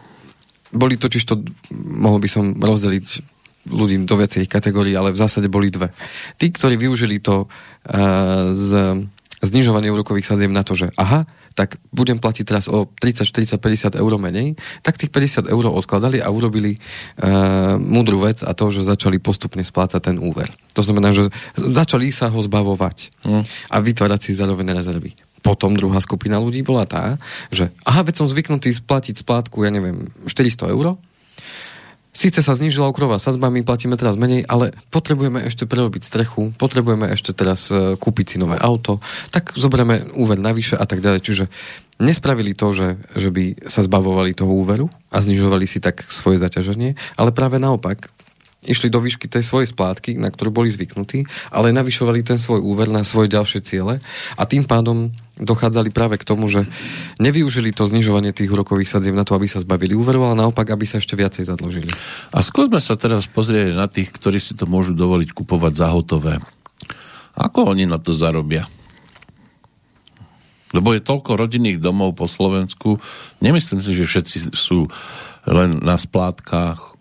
[0.74, 1.40] boli totiž to,
[1.72, 3.06] mohol by som rozdeliť
[3.70, 5.94] ľudí do viacerých kategórií, ale v zásade boli dve.
[6.36, 9.00] Tí, ktorí využili to uh, z
[9.44, 13.94] znižovanie úrokových sadzieb na to, že aha, tak budem platiť teraz o 30, 40, 50
[13.94, 18.88] eur menej, tak tých 50 eur odkladali a urobili uh, múdru vec a to, že
[18.88, 20.50] začali postupne splácať ten úver.
[20.74, 23.42] To znamená, že začali sa ho zbavovať mm.
[23.70, 25.14] a vytvárať si zároveň rezervy.
[25.44, 27.20] Potom druhá skupina ľudí bola tá,
[27.52, 30.96] že aha, veď som zvyknutý splatiť splátku, ja neviem, 400 eur,
[32.14, 37.10] Síce sa znížila okrová sazba, my platíme teraz menej, ale potrebujeme ešte prerobiť strechu, potrebujeme
[37.10, 39.02] ešte teraz e, kúpiť si nové auto,
[39.34, 41.20] tak zoberieme úver navyše a tak ďalej.
[41.26, 41.44] Čiže
[41.98, 46.94] nespravili to, že, že by sa zbavovali toho úveru a znižovali si tak svoje zaťaženie,
[47.18, 48.13] ale práve naopak
[48.64, 52.88] išli do výšky tej svojej splátky, na ktorú boli zvyknutí, ale navyšovali ten svoj úver
[52.88, 54.00] na svoje ďalšie ciele
[54.34, 56.66] a tým pádom dochádzali práve k tomu, že
[57.18, 60.86] nevyužili to znižovanie tých úrokových sadzieb na to, aby sa zbavili úveru, ale naopak, aby
[60.86, 61.90] sa ešte viacej zadložili.
[62.30, 66.38] A skúsme sa teraz pozrieť na tých, ktorí si to môžu dovoliť kupovať za hotové.
[67.34, 68.70] Ako oni na to zarobia?
[70.70, 72.98] Lebo je toľko rodinných domov po Slovensku.
[73.38, 74.90] Nemyslím si, že všetci sú
[75.46, 76.93] len na splátkach,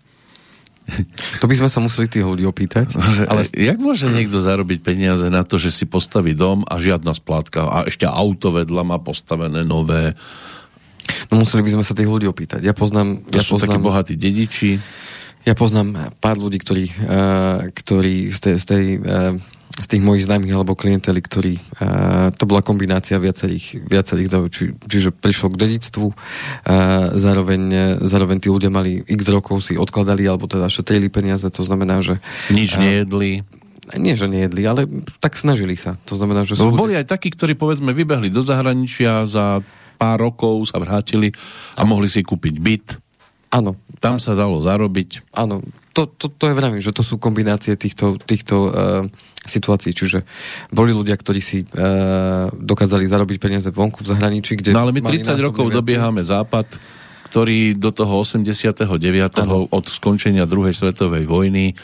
[1.41, 2.96] to by sme sa museli tých ľudí opýtať.
[3.30, 3.48] Ale...
[3.52, 7.78] Jak môže niekto zarobiť peniaze na to, že si postaví dom a žiadna splátka a
[7.88, 10.13] ešte auto vedľa má postavené nové?
[11.32, 12.63] No museli by sme sa tých ľudí opýtať.
[12.63, 13.28] Ja poznám...
[13.28, 14.72] To ja sú poznám, takí bohatí dediči.
[15.43, 19.36] Ja poznám pár ľudí, ktorí, uh, ktorí z tej, z tej uh,
[19.73, 25.09] z tých mojich známych alebo klienteli, ktorí, uh, to bola kombinácia viacerých, viacerých či, čiže
[25.09, 26.15] prišlo k dedictvu, uh,
[27.17, 27.62] zároveň,
[28.05, 32.21] zároveň tí ľudia mali x rokov si odkladali alebo teda šetrili peniaze, to znamená, že...
[32.53, 33.41] Nič uh, nejedli.
[33.99, 34.88] Nie, že nejedli, ale
[35.19, 35.99] tak snažili sa.
[36.07, 36.71] To znamená, že sú...
[36.71, 39.59] boli aj takí, ktorí povedzme vybehli do zahraničia za
[39.99, 41.36] pár rokov sa vrátili
[41.75, 42.88] a mohli si kúpiť byt.
[43.53, 43.77] Áno.
[44.04, 45.32] Tam sa dalo zarobiť.
[45.32, 45.63] Áno,
[45.96, 48.72] to, to, to je vravím, že to sú kombinácie týchto, týchto uh,
[49.48, 49.96] situácií.
[49.96, 50.28] Čiže
[50.72, 51.68] boli ľudia, ktorí si e,
[52.48, 54.72] dokázali zarobiť peniaze vonku v zahraničí, kde...
[54.72, 55.78] No ale my 30 rokov viacej.
[55.84, 56.80] dobiehame západ,
[57.28, 58.88] ktorý do toho 89.
[59.44, 59.68] Ano.
[59.68, 61.76] od skončenia druhej svetovej vojny e,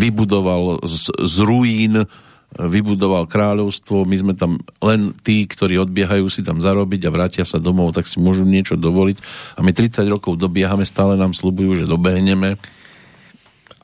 [0.00, 2.04] vybudoval z, z ruín e,
[2.52, 7.56] vybudoval kráľovstvo, my sme tam len tí, ktorí odbiehajú si tam zarobiť a vrátia sa
[7.56, 9.16] domov, tak si môžu niečo dovoliť.
[9.56, 12.60] A my 30 rokov dobiehame, stále nám slubujú, že dobehneme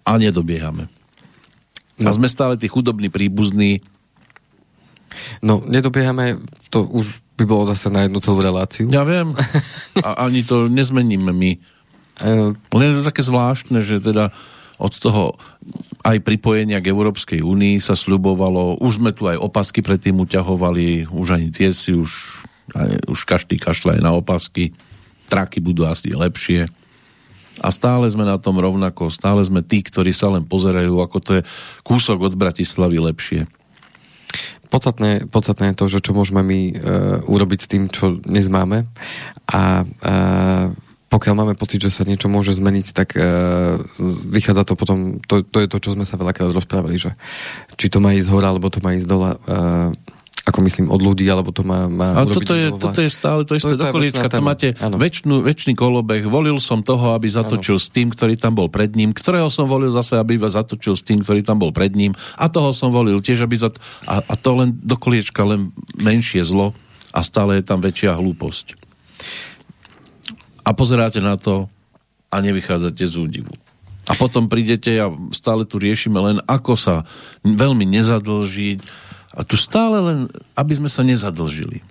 [0.04, 0.92] a nedobiehame.
[1.98, 2.08] No.
[2.08, 3.80] A sme stále tí chudobní príbuzní.
[5.40, 8.92] No, nedobiehame, to už by bolo zase na jednu celú reláciu.
[8.92, 9.34] Ja viem.
[10.06, 11.50] A ani to nezmeníme my.
[12.18, 14.34] Uh, Len je to také zvláštne, že teda
[14.78, 15.34] od toho
[16.06, 21.34] aj pripojenia k Európskej únii sa sľubovalo, už sme tu aj opasky predtým uťahovali, už
[21.34, 22.42] ani tie si už,
[23.10, 24.72] už každý kašľa aj na opasky,
[25.26, 26.70] traky budú asi lepšie.
[27.58, 31.30] A stále sme na tom rovnako, stále sme tí, ktorí sa len pozerajú, ako to
[31.38, 31.42] je
[31.82, 33.50] kúsok od Bratislavy lepšie.
[34.68, 36.72] Podstatné, podstatné je to, že čo môžeme my e,
[37.24, 38.84] urobiť s tým, čo dnes máme.
[39.48, 39.86] A e,
[41.08, 43.24] pokiaľ máme pocit, že sa niečo môže zmeniť, tak e,
[44.28, 47.16] vychádza to potom, to, to je to, čo sme sa veľakrát rozprávali, že
[47.80, 49.32] či to má ísť hora, alebo to má ísť dole.
[49.32, 50.16] E,
[50.48, 53.52] ako myslím, od ľudí, alebo to má, má Ale toto je, toto je stále to
[53.52, 53.84] isté do.
[53.84, 56.24] To máte väčšinu, väčší kolobeh.
[56.24, 57.84] Volil som toho, aby zatočil ano.
[57.84, 61.20] s tým, ktorý tam bol pred ním, ktorého som volil zase, aby zatočil s tým,
[61.20, 63.76] ktorý tam bol pred ním a toho som volil tiež, aby zat...
[64.08, 65.68] a, a to len do koliečka, len
[66.00, 66.72] menšie zlo
[67.12, 68.87] a stále je tam väčšia hlúposť.
[70.68, 71.72] A pozeráte na to
[72.28, 73.56] a nevychádzate z údivu.
[74.04, 77.08] A potom prídete a stále tu riešime len, ako sa
[77.44, 80.18] veľmi nezadlžiť, a tu stále len,
[80.58, 81.84] aby sme sa nezadlžili.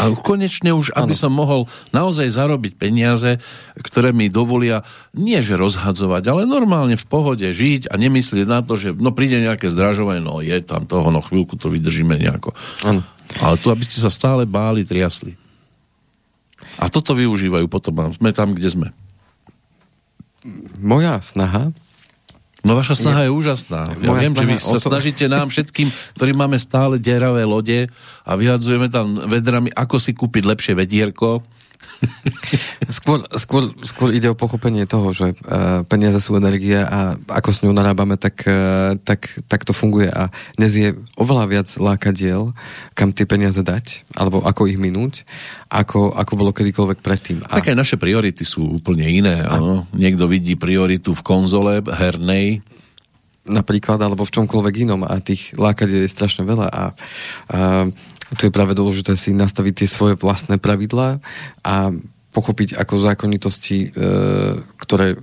[0.00, 1.22] A konečne už, aby ano.
[1.22, 3.38] som mohol naozaj zarobiť peniaze,
[3.78, 4.82] ktoré mi dovolia
[5.14, 9.38] nie že rozhadzovať, ale normálne v pohode žiť a nemyslieť na to, že no príde
[9.38, 12.56] nejaké zdražovanie, no je tam toho, no chvíľku to vydržíme nejako.
[12.82, 13.06] Ano.
[13.38, 15.38] Ale tu, aby ste sa stále báli, triasli.
[16.78, 18.14] A toto využívajú potom.
[18.14, 18.88] Sme tam, kde sme.
[20.76, 21.72] Moja snaha
[22.64, 23.92] No vaša snaha je, je úžasná.
[24.00, 24.88] Ja viem, že vy sa to...
[24.88, 27.92] snažíte nám všetkým, ktorí máme stále deravé lode
[28.24, 31.44] a vyhadzujeme tam vedrami, ako si kúpiť lepšie vedierko,
[32.96, 36.98] skôr, skôr, skôr ide o pochopenie toho, že uh, peniaze sú energia a
[37.30, 41.68] ako s ňou narábame, tak, uh, tak, tak to funguje a dnes je oveľa viac
[41.76, 42.52] lákadiel,
[42.92, 45.24] kam tie peniaze dať, alebo ako ich minúť,
[45.72, 47.38] ako, ako bolo kedykoľvek predtým.
[47.48, 47.58] A...
[47.58, 49.42] Tak aj naše priority sú úplne iné.
[49.42, 49.86] A...
[49.94, 52.62] Niekto vidí prioritu v konzole hernej,
[53.44, 56.82] napríklad, alebo v čomkoľvek inom a tých lákadiel je strašne veľa a, a
[58.34, 61.18] tu je práve dôležité si nastaviť tie svoje vlastné pravidlá
[61.62, 61.74] a
[62.34, 63.88] pochopiť ako zákonitosti, e,
[64.82, 65.22] ktoré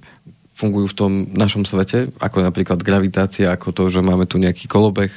[0.55, 5.09] fungujú v tom našom svete, ako napríklad gravitácia, ako to, že máme tu nejaký kolobeh,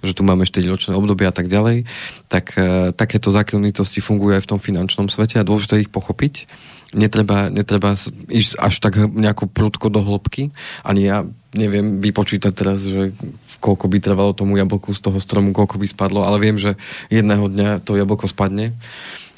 [0.00, 1.84] že tu máme 4 ročné obdobie a tak ďalej,
[2.30, 6.46] tak e, takéto zákonitosti fungujú aj v tom finančnom svete a dôležité ich pochopiť.
[6.92, 7.96] Netreba, netreba
[8.28, 10.52] ísť až tak nejako prudko do hĺbky.
[10.84, 11.24] Ani ja
[11.56, 13.16] neviem vypočítať teraz, že
[13.62, 16.76] koľko by trvalo tomu jablku z toho stromu, koľko by spadlo, ale viem, že
[17.08, 18.76] jedného dňa to jablko spadne.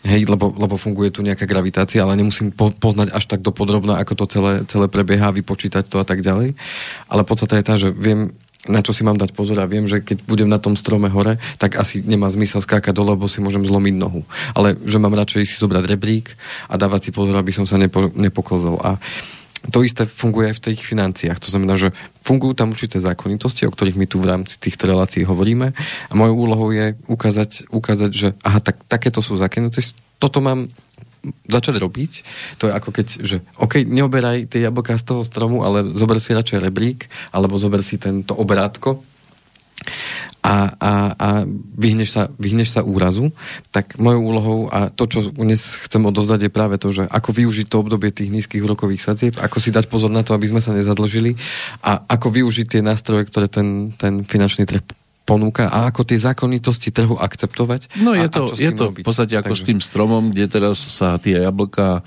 [0.04, 4.12] Hej, lebo, lebo funguje tu nejaká gravitácia, ale nemusím po, poznať až tak dopodrobná, ako
[4.20, 6.52] to celé, celé prebieha, vypočítať to a tak ďalej.
[7.08, 10.00] Ale podstate je tá, že viem, na čo si mám dať pozor a viem, že
[10.00, 13.64] keď budem na tom strome hore, tak asi nemá zmysel skákať dole, lebo si môžem
[13.64, 14.24] zlomiť nohu.
[14.56, 16.32] Ale že mám radšej si zobrať rebrík
[16.72, 18.80] a dávať si pozor, aby som sa nepo, nepokozol.
[18.80, 18.96] A
[19.72, 21.40] to isté funguje aj v tých financiách.
[21.40, 25.24] To znamená, že fungujú tam určité zákonitosti, o ktorých my tu v rámci týchto relácií
[25.24, 25.72] hovoríme
[26.08, 30.68] a mojou úlohou je ukázať, ukázať že aha, tak, takéto sú zákonitosti, toto mám
[31.48, 32.12] začať robiť.
[32.60, 36.36] To je ako keď, že OK, neoberaj tie jablká z toho stromu, ale zober si
[36.36, 39.02] radšej rebrík, alebo zober si tento obrátko,
[40.44, 41.28] a, a, a
[41.76, 43.32] vyhneš, sa, vyhneš sa úrazu,
[43.72, 47.66] tak mojou úlohou a to, čo dnes chcem odovzdať je práve to, že ako využiť
[47.68, 50.76] to obdobie tých nízkych úrokových sadzieb, ako si dať pozor na to, aby sme sa
[50.76, 51.40] nezadlžili
[51.80, 54.84] a ako využiť tie nástroje, ktoré ten, ten finančný trh
[55.24, 57.96] ponúka a ako tie zákonitosti trhu akceptovať.
[58.00, 59.64] No je to, je to v podstate ako Takže...
[59.64, 62.04] s tým stromom, kde teraz sa tie jablka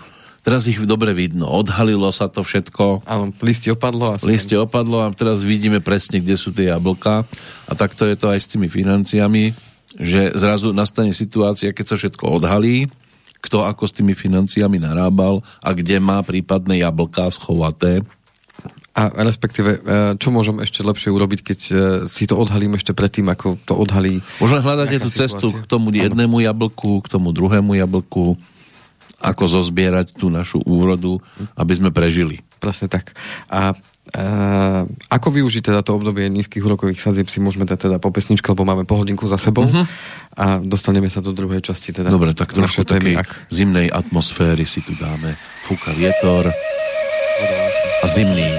[0.48, 1.44] Teraz ich dobre vidno.
[1.52, 3.04] Odhalilo sa to všetko.
[3.04, 4.16] Áno, listie opadlo.
[4.16, 7.28] A listie opadlo a teraz vidíme presne, kde sú tie jablka.
[7.68, 9.52] A takto je to aj s tými financiami,
[10.00, 12.88] že zrazu nastane situácia, keď sa všetko odhalí,
[13.44, 18.08] kto ako s tými financiami narábal a kde má prípadné jablka schovaté.
[18.98, 19.80] A respektíve, e,
[20.18, 21.74] čo môžem ešte lepšie urobiť, keď e,
[22.10, 24.26] si to odhalím ešte predtým, ako to odhalí...
[24.42, 28.34] Možno hľadáte tú cestu k tomu jednému jablku, k tomu druhému jablku,
[29.22, 31.22] ako zozbierať tú našu úrodu,
[31.54, 32.42] aby sme prežili.
[32.58, 33.14] Presne tak.
[33.54, 38.08] A Uh, ako využiť teda to obdobie nízkych úrokových sadzieb si môžeme dať teda po
[38.08, 39.84] pesničke, lebo máme po hodinku za sebou uh-huh.
[40.32, 41.92] a dostaneme sa do druhej časti.
[41.92, 43.52] Teda Dobre, tak trošku takej ak...
[43.52, 45.36] zimnej atmosféry si tu dáme.
[45.68, 46.48] Fúka vietor
[48.04, 48.52] a zimný.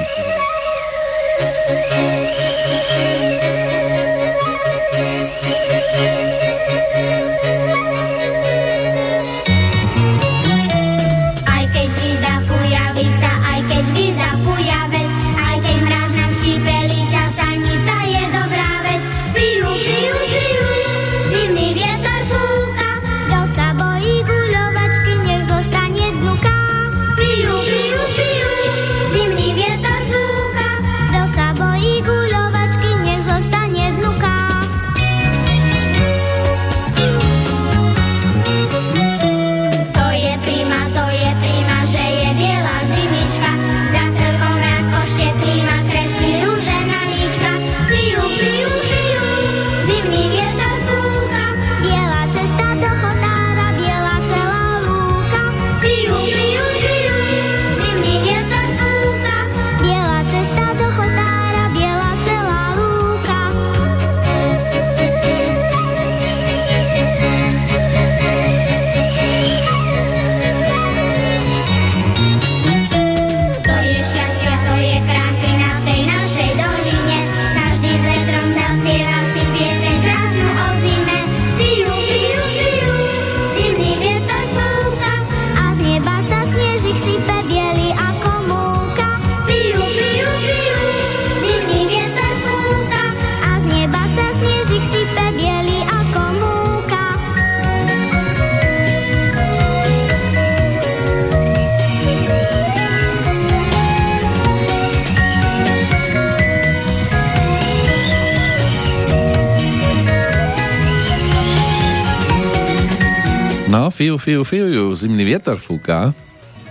[114.29, 116.13] Fiu, fiu, zimný vietor fúka.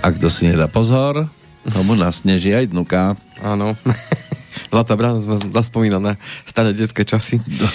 [0.05, 1.25] A kto si nedá pozor,
[1.65, 3.17] tomu nasneží aj dnuka.
[3.41, 3.73] Áno.
[4.69, 6.13] Zlatá brána sme zaspomínal na
[6.45, 7.41] staré detské časy.
[7.57, 7.65] No,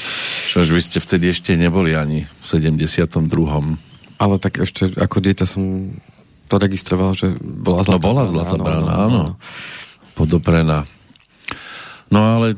[0.47, 3.27] čož vy ste vtedy ešte neboli ani v 72.
[4.23, 5.91] Ale tak ešte ako dieťa som
[6.47, 8.87] to registroval, že bola zlatá no, bola zlatá brána, áno.
[8.87, 9.03] áno.
[9.03, 9.25] áno.
[10.15, 10.87] Podoprená.
[12.07, 12.55] No ale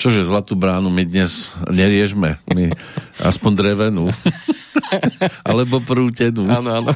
[0.00, 2.40] čože zlatú bránu my dnes neriežme.
[2.48, 2.72] My
[3.20, 4.08] aspoň drevenú.
[5.48, 6.48] Alebo prútenú.
[6.48, 6.92] Áno, áno.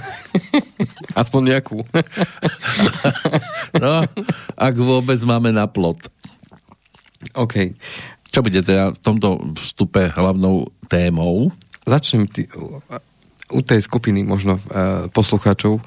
[1.21, 1.83] Aspoň nejakú.
[3.83, 4.05] no,
[4.55, 6.09] ak vôbec máme na plot.
[7.35, 7.75] OK.
[8.29, 11.55] Čo bude teda v tomto vstupe hlavnou témou?
[11.87, 12.51] Začnem tý,
[13.53, 15.79] u tej skupiny možno uh, poslucháčov,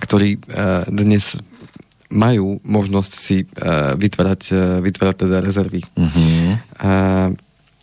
[0.00, 1.38] ktorí uh, dnes
[2.08, 5.84] majú možnosť si uh, vytvárať, uh, vytvárať teda rezervy.
[5.92, 6.56] Uh-huh.
[6.80, 7.28] Uh,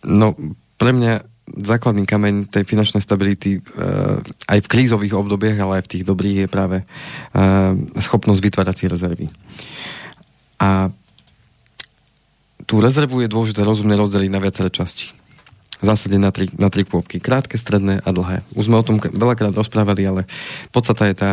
[0.02, 0.34] no,
[0.76, 4.18] pre mňa základný kameň tej finančnej stability uh,
[4.50, 8.84] aj v krízových obdobiach, ale aj v tých dobrých je práve uh, schopnosť vytvárať si
[8.90, 9.26] rezervy.
[10.58, 10.90] A
[12.66, 15.14] tú rezervu je dôležité rozumne rozdeliť na viaceré časti.
[15.78, 17.20] V zásade na tri, na tri kôpky.
[17.22, 18.42] Krátke, stredné a dlhé.
[18.56, 20.22] Už sme o tom veľakrát rozprávali, ale
[20.72, 21.30] podstata je tá,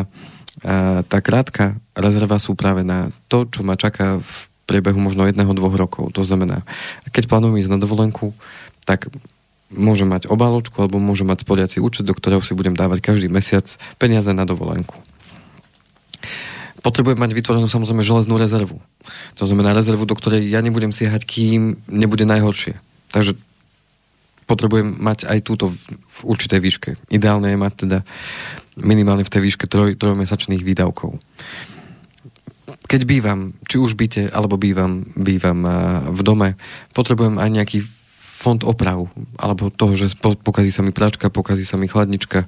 [0.62, 4.34] a tá krátka rezerva sú práve na to, čo ma čaká v
[4.70, 6.14] priebehu možno jedného, dvoch rokov.
[6.14, 6.62] To znamená,
[7.10, 8.36] keď plánujem ísť na dovolenku,
[8.84, 9.10] tak
[9.74, 13.66] môžem mať obáločku alebo môžem mať sporiaci účet, do ktorého si budem dávať každý mesiac
[13.98, 14.96] peniaze na dovolenku.
[16.84, 18.84] Potrebujem mať vytvorenú samozrejme železnú rezervu.
[19.40, 22.76] To znamená rezervu, do ktorej ja nebudem siehať, kým nebude najhoršie.
[23.08, 23.40] Takže
[24.44, 26.90] potrebujem mať aj túto v, v určitej výške.
[27.08, 27.98] Ideálne je mať teda
[28.76, 31.24] minimálne v tej výške troj, trojmesačných výdavkov.
[32.84, 35.64] Keď bývam, či už byte, alebo bývam, bývam
[36.12, 36.50] v dome,
[36.92, 37.78] potrebujem aj nejaký
[38.44, 39.08] fond oprav,
[39.40, 42.44] alebo toho, že pokazí sa mi pračka, pokazí sa mi chladnička,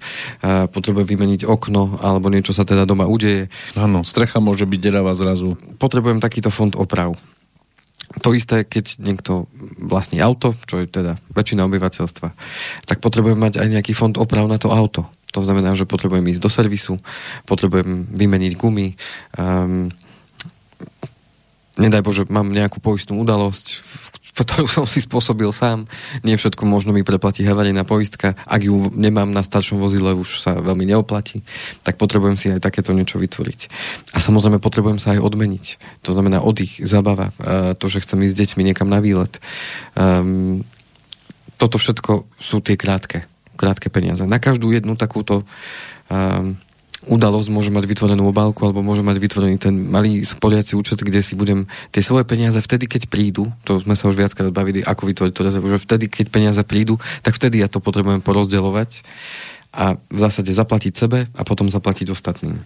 [0.75, 3.47] potrebujem vymeniť okno, alebo niečo sa teda doma udeje.
[3.79, 5.55] Áno, strecha môže byť deravá zrazu.
[5.79, 7.15] Potrebujem takýto fond oprav.
[8.21, 9.47] To isté, keď niekto
[9.79, 12.27] vlastní auto, čo je teda väčšina obyvateľstva,
[12.85, 15.07] tak potrebujem mať aj nejaký fond oprav na to auto.
[15.31, 16.93] To znamená, že potrebujem ísť do servisu,
[17.47, 18.95] potrebujem vymeniť gumy,
[19.39, 19.89] um,
[21.75, 23.83] nedaj Bože, mám nejakú poistnú udalosť,
[24.36, 25.88] ktorú som si spôsobil sám.
[26.27, 28.36] Nie všetko možno mi preplatí havarijná poistka.
[28.43, 31.41] Ak ju nemám na staršom vozidle, už sa veľmi neoplatí,
[31.88, 33.59] tak potrebujem si aj takéto niečo vytvoriť.
[34.11, 35.65] A samozrejme potrebujem sa aj odmeniť.
[36.03, 37.31] To znamená oddych, zabava,
[37.79, 39.39] to, že chcem ísť s deťmi niekam na výlet.
[39.95, 40.67] Um,
[41.55, 43.23] toto všetko sú tie krátke
[43.55, 44.27] krátke peniaze.
[44.27, 45.47] Na každú jednu takúto
[46.11, 46.59] um,
[47.06, 51.38] udalosť môže mať vytvorenú obálku alebo môže mať vytvorený ten malý spoliaci účet, kde si
[51.38, 55.34] budem tie svoje peniaze vtedy, keď prídu, to sme sa už viackrát bavili, ako vytvoriť
[55.34, 59.06] to rezervu, že vtedy, keď peniaze prídu, tak vtedy ja to potrebujem porozdeľovať
[59.76, 62.64] a v zásade zaplatiť sebe a potom zaplatiť ostatným.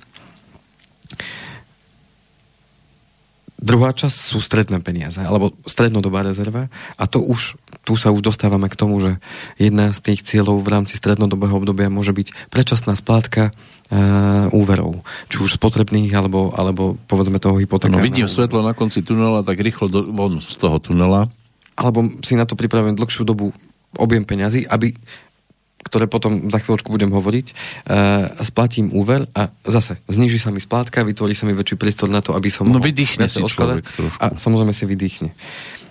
[3.60, 8.72] Druhá časť sú stredné peniaze, alebo strednodobá rezerva a to už, tu sa už dostávame
[8.72, 9.20] k tomu, že
[9.60, 13.52] jedna z tých cieľov v rámci strednodobého obdobia môže byť predčasná splátka
[14.54, 15.02] úverov,
[15.34, 17.98] či už spotrebných, alebo, alebo povedzme toho hypotekárneho.
[17.98, 21.26] No vidím svetlo na konci tunela, tak rýchlo do, von z toho tunela.
[21.74, 23.50] Alebo si na to pripravujem dlhšiu dobu
[23.98, 24.94] objem peňazí, aby
[25.80, 31.08] ktoré potom za chvíľočku budem hovoriť, uh, splatím úver a zase zniží sa mi splátka,
[31.08, 34.20] vytvorí sa mi väčší priestor na to, aby som no, vydýchne si človek trošku.
[34.20, 35.32] A samozrejme si vydýchne.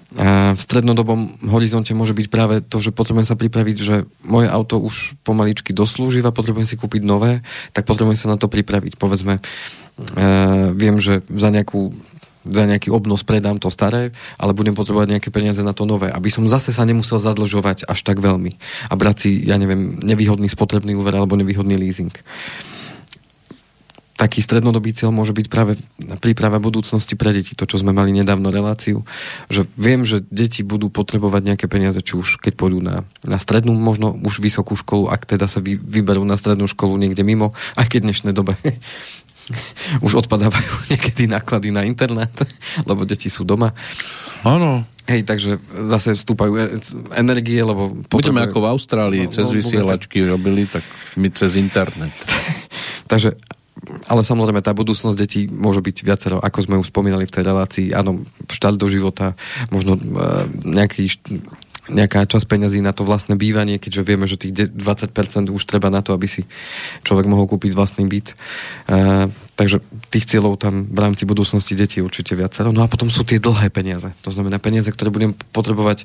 [0.09, 5.21] V strednodobom horizonte môže byť práve to, že potrebujem sa pripraviť, že moje auto už
[5.21, 7.45] pomaličky doslúživa, potrebujem si kúpiť nové,
[7.77, 8.97] tak potrebujem sa na to pripraviť.
[8.97, 11.93] Povedzme, uh, viem, že za nejakú
[12.49, 16.33] za nejaký obnos predám to staré, ale budem potrebovať nejaké peniaze na to nové, aby
[16.33, 18.57] som zase sa nemusel zadlžovať až tak veľmi
[18.89, 22.15] a brať si, ja neviem, nevýhodný spotrebný úver alebo nevýhodný leasing.
[24.19, 25.79] Taký strednodobý cieľ môže byť práve
[26.19, 27.55] príprava budúcnosti pre deti.
[27.55, 29.07] To, čo sme mali nedávno reláciu,
[29.47, 33.79] že viem, že deti budú potrebovať nejaké peniaze, či už keď pôjdu na, na strednú,
[33.79, 37.95] možno už vysokú školu, ak teda sa vy, vyberú na strednú školu niekde mimo, aj
[37.95, 38.59] keď v dnešnej dobe
[40.07, 42.35] už odpadávajú niekedy náklady na internet,
[42.91, 43.71] lebo deti sú doma.
[44.43, 44.83] Áno.
[45.09, 45.57] Hej, takže
[45.89, 46.77] zase vstúpajú e,
[47.17, 47.97] energie, lebo...
[48.13, 50.29] Budeme ako v Austrálii, no, cez no, vysielačky tak...
[50.29, 50.85] robili, tak
[51.17, 52.13] my cez internet.
[53.09, 53.33] takže
[54.11, 57.87] ale samozrejme tá budúcnosť detí môže byť viacero, ako sme už spomínali v tej relácii,
[57.95, 59.39] áno, štát do života,
[59.71, 60.01] možno e,
[60.67, 61.15] nejaký
[61.89, 66.05] nejaká časť peňazí na to vlastné bývanie, keďže vieme, že tých 20% už treba na
[66.05, 66.45] to, aby si
[67.01, 68.37] človek mohol kúpiť vlastný byt.
[68.85, 69.81] Uh, takže
[70.13, 72.77] tých cieľov tam v rámci budúcnosti detí určite viacero.
[72.77, 74.13] No a potom sú tie dlhé peniaze.
[74.21, 76.05] To znamená peniaze, ktoré budem potrebovať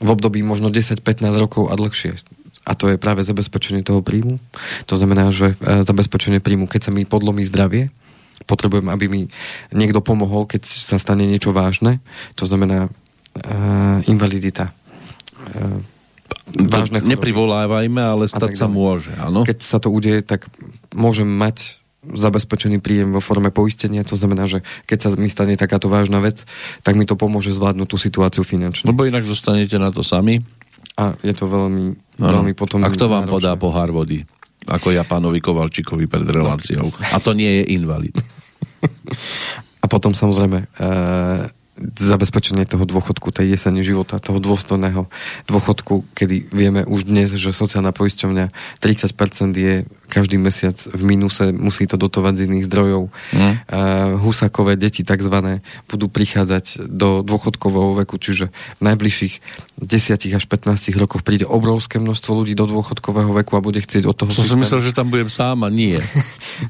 [0.00, 2.16] v období možno 10-15 rokov a dlhšie.
[2.64, 4.40] A to je práve zabezpečenie toho príjmu.
[4.88, 7.92] To znamená, že uh, zabezpečenie príjmu, keď sa mi podlomí zdravie,
[8.48, 9.20] potrebujem, aby mi
[9.70, 12.00] niekto pomohol, keď sa stane niečo vážne.
[12.40, 14.72] To znamená uh, invalidita
[15.44, 17.12] E, vážne choroby.
[17.16, 19.44] Neprivolávajme, ale stať sa môže, áno?
[19.44, 20.48] Keď sa to udeje, tak
[20.96, 25.88] môžem mať zabezpečený príjem vo forme poistenia, to znamená, že keď sa mi stane takáto
[25.88, 26.44] vážna vec,
[26.84, 28.92] tak mi to pomôže zvládnuť tú situáciu finančnú.
[28.92, 30.44] Lebo inak zostanete na to sami.
[30.94, 32.82] A je to veľmi, veľmi potom...
[32.86, 33.34] A kto vám náročné.
[33.34, 34.22] podá pohár vody?
[34.64, 36.94] Ako ja pánovi Kovalčíkovi pred reláciou.
[37.12, 38.14] A to nie je invalid.
[39.82, 40.70] A potom samozrejme...
[40.78, 41.62] E-
[41.98, 45.10] zabezpečenie toho dôchodku, tej jesene života, toho dôstojného
[45.50, 49.74] dôchodku, kedy vieme už dnes, že sociálna poisťovňa 30% je
[50.08, 53.02] každý mesiac v minuse, musí to dotovať z iných zdrojov.
[53.34, 53.54] Mm.
[54.20, 59.34] Husakové deti takzvané budú prichádzať do dôchodkového veku, čiže v najbližších
[59.82, 64.14] 10 až 15 rokoch príde obrovské množstvo ľudí do dôchodkového veku a bude chcieť od
[64.14, 64.62] toho Som systému...
[64.62, 65.98] myslel, že tam budem sám a nie.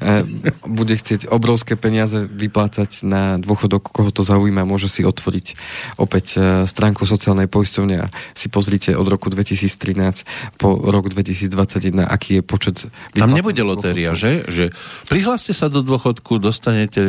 [0.79, 5.55] bude chcieť obrovské peniaze vyplácať na dôchodok, koho to zaujíma, môže si otvoriť
[6.01, 12.39] opäť e, stránku sociálnej poisťovne a si pozrite od roku 2013 po rok 2021, aký
[12.39, 12.77] je počet
[13.25, 14.45] tam nebude lotéria, že?
[14.47, 14.69] že?
[15.09, 17.01] Prihláste sa do dôchodku, dostanete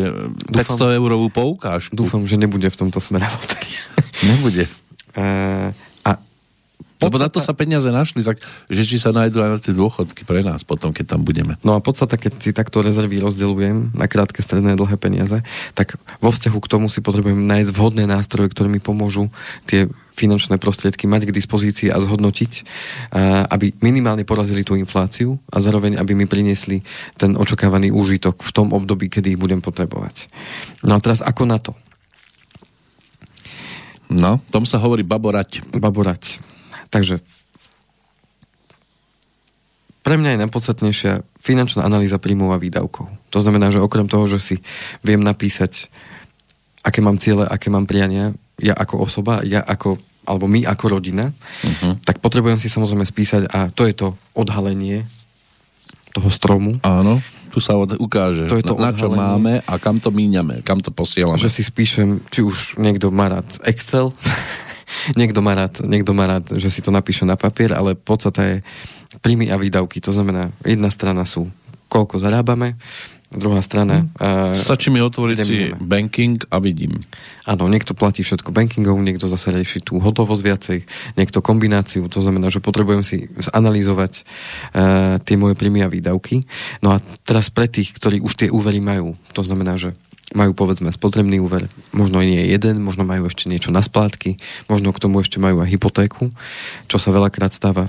[0.50, 1.92] 500 eurovú poukážku.
[1.92, 3.82] Dúfam, že nebude v tomto smere lotéria.
[4.32, 4.64] Nebude.
[5.16, 5.72] Uh,
[6.96, 8.40] lebo na to sa peniaze našli, tak
[8.72, 11.60] že či sa nájdú aj na tie dôchodky pre nás potom, keď tam budeme.
[11.60, 15.44] No a podstate, keď si takto rezervy rozdelujem na krátke, stredné, dlhé peniaze,
[15.76, 19.28] tak vo vzťahu k tomu si potrebujem nájsť vhodné nástroje, ktoré mi pomôžu
[19.68, 22.52] tie finančné prostriedky mať k dispozícii a zhodnotiť,
[23.52, 26.80] aby minimálne porazili tú infláciu a zároveň, aby mi priniesli
[27.20, 30.32] ten očakávaný úžitok v tom období, kedy ich budem potrebovať.
[30.80, 31.76] No a teraz ako na to?
[34.08, 35.68] No, tom sa hovorí baborať.
[35.76, 36.40] Baborať.
[36.88, 37.20] Takže
[40.06, 41.12] pre mňa je najpodstatnejšia
[41.42, 43.10] finančná analýza príjmov a výdavkov.
[43.34, 44.56] To znamená, že okrem toho, že si
[45.02, 45.90] viem napísať,
[46.86, 48.30] aké mám ciele, aké mám priania,
[48.61, 52.00] ja ako osoba, ja ako, alebo my ako rodina, uh-huh.
[52.02, 55.04] tak potrebujem si samozrejme spísať a to je to odhalenie
[56.16, 56.80] toho stromu.
[56.80, 57.20] Áno,
[57.52, 60.80] tu sa ukáže, to je to na, na čo máme a kam to míňame, kam
[60.80, 61.36] to posielame.
[61.36, 64.16] Že si spíšem, či už niekto má rád Excel,
[65.20, 68.57] niekto, má rád, niekto má rád, že si to napíše na papier, ale podstata je
[69.20, 70.00] príjmy a výdavky.
[70.04, 71.52] To znamená, jedna strana sú
[71.87, 72.78] koľko zarábame,
[73.30, 74.07] druhá strana...
[74.18, 74.55] Hmm.
[74.55, 76.95] Uh, Stačí mi otvoriť si banking a vidím.
[77.43, 80.78] Áno, niekto platí všetko bankingov, niekto zase rieši tú hotovosť viacej,
[81.18, 86.47] niekto kombináciu, to znamená, že potrebujem si zanalýzovať uh, tie moje príjmy a výdavky.
[86.82, 89.95] No a teraz pre tých, ktorí už tie úvery majú, to znamená, že
[90.34, 94.99] majú povedzme spotrebný úver, možno nie jeden, možno majú ešte niečo na splátky, možno k
[94.99, 96.34] tomu ešte majú aj hypotéku,
[96.91, 97.87] čo sa veľakrát stáva.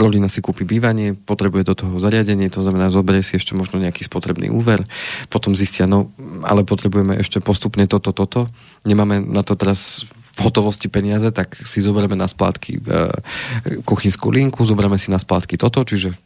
[0.00, 4.00] Rodina si kúpi bývanie, potrebuje do toho zariadenie, to znamená, zoberie si ešte možno nejaký
[4.00, 4.80] spotrebný úver,
[5.28, 6.08] potom zistia, no,
[6.40, 8.48] ale potrebujeme ešte postupne toto, toto.
[8.88, 12.80] Nemáme na to teraz v hotovosti peniaze, tak si zoberieme na splátky e,
[13.84, 16.16] kuchynskú linku, zoberieme si na splátky toto, čiže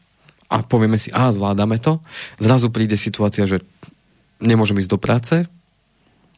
[0.52, 1.98] a povieme si, a zvládame to.
[2.36, 3.64] Zrazu príde situácia, že
[4.38, 5.34] nemôžem ísť do práce,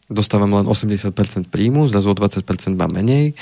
[0.08, 2.46] dostávam len 80% príjmu, zrazu o 20%
[2.78, 3.34] mám menej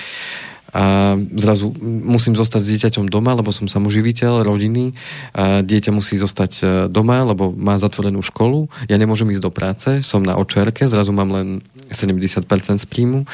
[0.73, 4.97] a zrazu musím zostať s dieťaťom doma, lebo som samoživiteľ rodiny,
[5.37, 9.89] a dieťa musí zostať e, doma, lebo má zatvorenú školu, ja nemôžem ísť do práce,
[10.01, 11.61] som na očerke, zrazu mám len
[11.93, 12.49] 70%
[12.81, 13.29] z príjmu.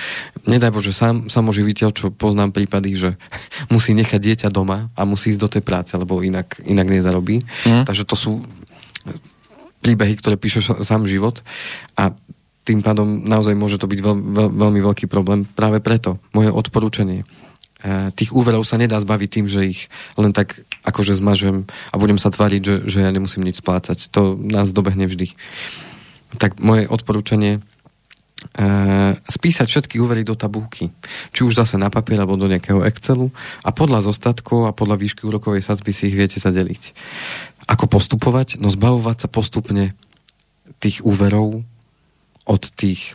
[0.51, 3.11] Nedaj Bože, sám, samoživiteľ, čo poznám prípady, že
[3.75, 7.47] musí nechať dieťa doma a musí ísť do tej práce, lebo inak, inak nezarobí.
[7.71, 7.87] Mm.
[7.87, 8.31] Takže to sú
[9.79, 11.47] príbehy, ktoré píše sám život
[11.95, 12.11] a
[12.69, 15.49] tým pádom naozaj môže to byť veľ, veľ, veľmi veľký problém.
[15.49, 17.25] Práve preto moje odporúčanie.
[17.25, 19.81] E, tých úverov sa nedá zbaviť tým, že ich
[20.21, 24.13] len tak akože zmažem a budem sa tváriť, že, že ja nemusím nič splácať.
[24.13, 25.33] To nás dobehne vždy.
[26.37, 27.65] Tak moje odporúčanie
[28.39, 30.95] Uh, spísať všetky úvery do tabúky.
[31.35, 33.35] Či už zase na papier alebo do nejakého Excelu
[33.67, 36.95] a podľa zostatkov a podľa výšky úrokovej sadzby si ich viete zadeliť.
[37.67, 38.63] Ako postupovať?
[38.63, 39.99] No zbavovať sa postupne
[40.79, 41.67] tých úverov
[42.49, 43.15] od tých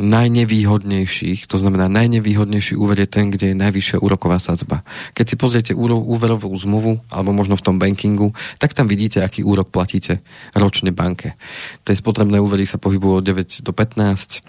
[0.00, 4.86] najnevýhodnejších, to znamená najnevýhodnejší úver je ten, kde je najvyššia úroková sadzba.
[5.18, 8.30] Keď si pozriete úverovú zmluvu, alebo možno v tom bankingu,
[8.62, 10.22] tak tam vidíte, aký úrok platíte
[10.54, 11.34] ročne banke.
[11.82, 14.46] Tie spotrebné úvery sa pohybujú od 9 do 15,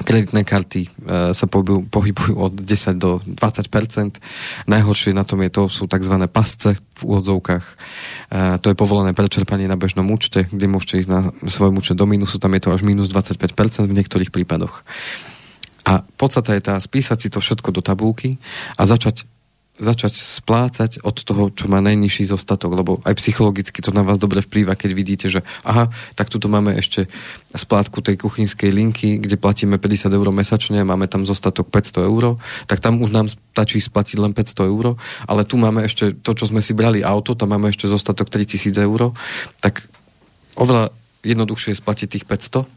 [0.00, 0.90] Kreditné karty e,
[1.36, 4.16] sa pohybujú, od 10 do 20%
[4.64, 6.16] Najhoršie na tom je to, sú tzv.
[6.26, 7.64] pasce v úvodzovkách.
[7.64, 7.74] E,
[8.64, 12.40] to je povolené prečerpanie na bežnom účte, kde môžete ísť na svojom účte do mínusu,
[12.40, 14.84] tam je to až minus 25 v niektorých prípadoch.
[15.84, 18.36] A podstata je tá spísať si to všetko do tabulky
[18.76, 19.24] a začať
[19.80, 24.44] začať splácať od toho, čo má najnižší zostatok, lebo aj psychologicky to na vás dobre
[24.44, 27.08] vplýva, keď vidíte, že aha, tak tuto máme ešte
[27.56, 32.36] splátku tej kuchynskej linky, kde platíme 50 eur mesačne, máme tam zostatok 500 eur,
[32.68, 36.44] tak tam už nám stačí splatiť len 500 eur, ale tu máme ešte to, čo
[36.46, 39.16] sme si brali auto, tam máme ešte zostatok 3000 eur,
[39.64, 39.88] tak
[40.60, 40.92] oveľa
[41.24, 42.68] jednoduchšie je splatiť tých 500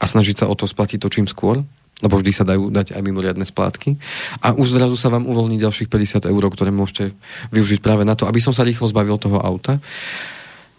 [0.00, 1.64] a snažiť sa o to splatiť to čím skôr,
[2.00, 3.96] lebo vždy sa dajú dať aj mimoriadne splátky.
[4.40, 7.12] A už zrazu sa vám uvoľní ďalších 50 eur, ktoré môžete
[7.52, 9.78] využiť práve na to, aby som sa rýchlo zbavil toho auta.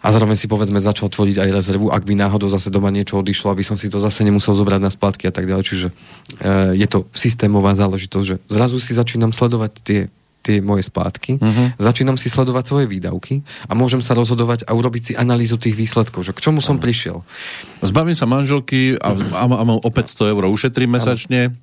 [0.02, 3.54] A zároveň si povedzme začal tvoriť aj rezervu, ak by náhodou zase doma niečo odišlo,
[3.54, 5.62] aby som si to zase nemusel zobrať na splátky a tak ďalej.
[5.62, 5.92] Čiže e,
[6.74, 10.00] je to systémová záležitosť, že zrazu si začínam sledovať tie
[10.42, 11.66] tie moje splátky, uh-huh.
[11.78, 16.26] začínam si sledovať svoje výdavky a môžem sa rozhodovať a urobiť si analýzu tých výsledkov,
[16.26, 16.84] že k čomu som uh-huh.
[16.84, 17.16] prišiel.
[17.80, 21.54] Zbavím sa manželky a, a, a mám opäť 100 eur ušetrím mesačne.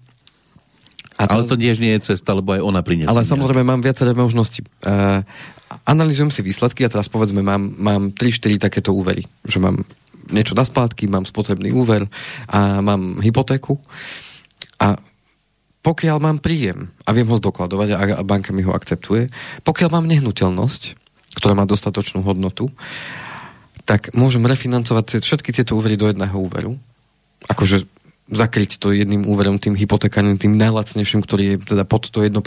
[1.20, 3.12] A to, ale to tiež nie je cesta, lebo aj ona priniesie.
[3.12, 4.64] Ale samozrejme mám viaceré možnosti.
[4.88, 5.20] Uh,
[5.84, 9.28] analýzujem si výsledky a teraz povedzme mám, mám 3-4 takéto úvery.
[9.44, 9.76] Že mám
[10.32, 12.08] niečo na splátky, mám spotrebný úver
[12.48, 13.84] a mám hypotéku.
[14.80, 14.96] A
[15.90, 19.34] pokiaľ mám príjem a viem ho zdokladovať a banka mi ho akceptuje,
[19.66, 20.82] pokiaľ mám nehnuteľnosť,
[21.34, 22.70] ktorá má dostatočnú hodnotu,
[23.90, 26.78] tak môžem refinancovať všetky tieto úvery do jedného úveru.
[27.50, 27.90] Akože
[28.30, 32.38] zakryť to jedným úverom, tým hypotekárnym, tým najlacnejším, ktorý je teda pod to 1%.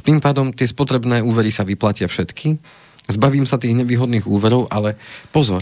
[0.00, 2.56] Tým pádom tie spotrebné úvery sa vyplatia všetky.
[3.04, 4.96] Zbavím sa tých nevýhodných úverov, ale
[5.28, 5.60] pozor,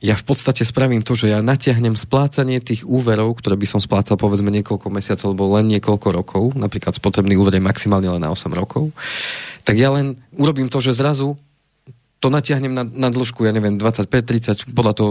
[0.00, 4.16] ja v podstate spravím to, že ja natiahnem splácanie tých úverov, ktoré by som splácal
[4.16, 8.48] povedzme niekoľko mesiacov alebo len niekoľko rokov, napríklad spotrebný úver je maximálne len na 8
[8.56, 8.96] rokov,
[9.60, 11.36] tak ja len urobím to, že zrazu
[12.20, 15.10] to natiahnem na, na dĺžku, ja neviem, 25-30, podľa toho,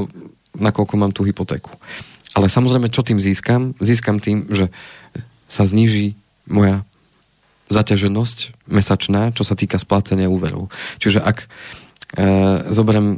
[0.57, 1.69] nakoľko mám tú hypotéku.
[2.37, 3.73] Ale samozrejme, čo tým získam?
[3.81, 4.69] Získam tým, že
[5.49, 6.13] sa zníži
[6.45, 6.85] moja
[7.69, 10.73] zaťaženosť mesačná, čo sa týka splácania úverov.
[11.01, 11.47] Čiže ak e,
[12.73, 13.07] zoberiem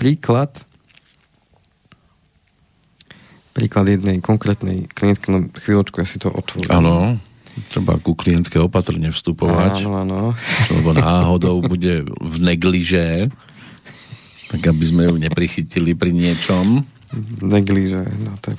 [0.00, 0.64] príklad
[3.60, 6.70] príklad jednej konkrétnej klientky, no chvíľočku, ja si to otvorím.
[6.72, 7.20] Áno,
[7.68, 9.84] treba ku klientke opatrne vstupovať.
[9.84, 10.20] Áno, áno.
[10.74, 13.28] Lebo náhodou bude v negliže,
[14.48, 16.88] tak aby sme ju neprichytili pri niečom.
[17.42, 18.54] Negliže, no tak.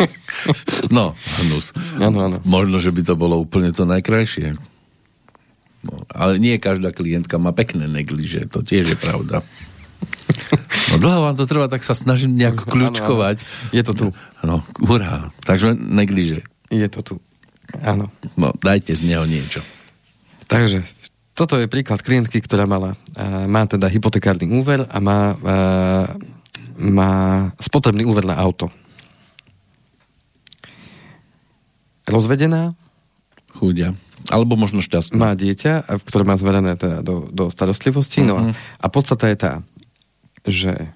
[0.96, 1.72] no, hnus.
[1.98, 2.36] Áno, áno.
[2.44, 4.54] Možno, že by to bolo úplne to najkrajšie.
[5.82, 9.40] No, ale nie každá klientka má pekné negliže, to tiež je pravda.
[10.92, 13.42] No dlho vám to trvá, tak sa snažím nejak kľúčkovať.
[13.74, 14.06] Je to tu.
[14.46, 15.26] No, hurá.
[15.42, 16.46] Takže negliže.
[16.70, 17.14] Je to tu.
[17.82, 18.08] Áno.
[18.38, 19.60] No, dajte z neho niečo.
[20.46, 20.86] Takže,
[21.34, 26.06] toto je príklad klientky, ktorá mala, uh, má teda hypotekárny úver a má, uh,
[26.78, 27.12] má
[27.58, 28.70] spotrebný úver na auto.
[32.06, 32.78] Rozvedená.
[33.50, 33.98] Chúdia.
[34.30, 35.18] Alebo možno šťastná.
[35.18, 38.22] Má dieťa, ktoré má zverené teda do, do starostlivosti.
[38.22, 38.30] Uh-huh.
[38.30, 38.52] No a, mhm.
[38.54, 39.52] a podstata je tá,
[40.46, 40.94] že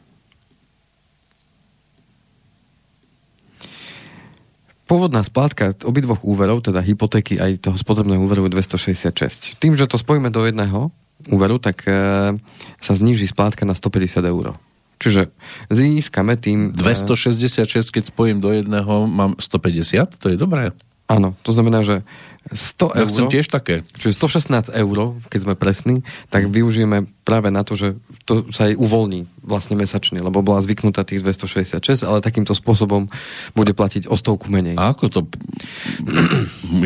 [4.91, 9.55] Pôvodná splátka obidvoch úverov, teda hypotéky aj toho spotrebného úveru je 266.
[9.63, 10.91] Tým, že to spojíme do jedného
[11.31, 12.35] úveru, tak e,
[12.83, 14.59] sa zníži splátka na 150 eur.
[14.99, 15.31] Čiže
[15.71, 16.75] získame tým...
[16.75, 20.19] 266, e, keď spojím do jedného, mám 150?
[20.19, 20.75] To je dobré.
[21.11, 22.07] Áno, to znamená, že
[22.55, 23.83] 100 eur, ja chcem tiež také.
[23.99, 28.79] čiže 116 eur, keď sme presní, tak využijeme práve na to, že to sa jej
[28.79, 33.11] uvoľní vlastne mesačne, lebo bola zvyknutá tých 266, ale takýmto spôsobom
[33.59, 34.79] bude platiť o stovku menej.
[34.79, 35.21] A ako to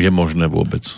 [0.01, 0.97] je možné vôbec?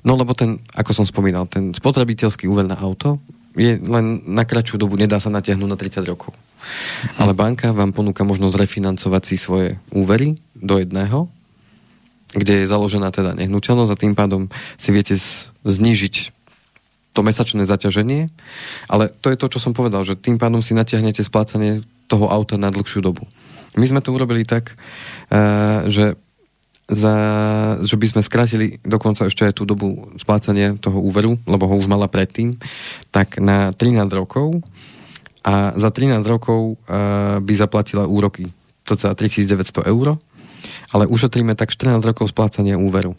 [0.00, 3.20] No lebo ten, ako som spomínal, ten spotrebiteľský úver na auto
[3.54, 6.32] je len na kratšiu dobu, nedá sa natiahnuť na 30 rokov.
[7.20, 11.28] Ale banka vám ponúka možnosť refinancovať si svoje úvery do jedného
[12.34, 15.14] kde je založená teda nehnuteľnosť a tým pádom si viete
[15.64, 16.34] znížiť
[17.14, 18.28] to mesačné zaťaženie,
[18.90, 22.58] ale to je to, čo som povedal, že tým pádom si natiahnete splácanie toho auta
[22.58, 23.30] na dlhšiu dobu.
[23.78, 24.74] My sme to urobili tak,
[25.30, 26.18] eh, že
[26.84, 27.16] za,
[27.80, 31.88] že by sme skrátili dokonca ešte aj tú dobu splácania toho úveru, lebo ho už
[31.88, 32.60] mala predtým,
[33.08, 34.60] tak na 13 rokov.
[35.44, 38.52] A za 13 rokov uh, by zaplatila úroky,
[38.84, 40.20] to za 3900 eur
[40.94, 43.18] ale ušetríme tak 14 rokov splácania úveru.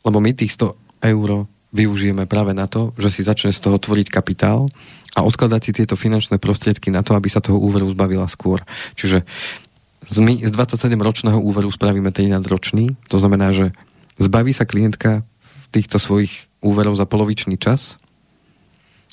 [0.00, 0.72] Lebo my tých 100
[1.12, 1.44] eur
[1.76, 4.72] využijeme práve na to, že si začne z toho tvoriť kapitál
[5.12, 8.64] a odkladať si tieto finančné prostriedky na to, aby sa toho úveru zbavila skôr.
[8.96, 9.28] Čiže
[10.08, 13.76] z, my, z 27-ročného úveru spravíme 13-ročný, to znamená, že
[14.16, 15.26] zbaví sa klientka
[15.74, 18.00] týchto svojich úverov za polovičný čas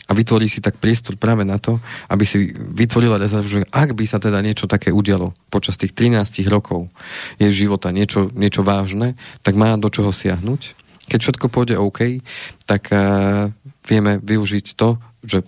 [0.04, 1.80] a vytvorí si tak priestor práve na to,
[2.12, 6.44] aby si vytvorila rezervu, že ak by sa teda niečo také udialo počas tých 13
[6.52, 6.92] rokov
[7.40, 10.76] jej života, niečo, niečo vážne, tak má do čoho siahnuť.
[11.08, 12.20] Keď všetko pôjde OK,
[12.68, 13.52] tak uh,
[13.88, 15.44] vieme využiť to, že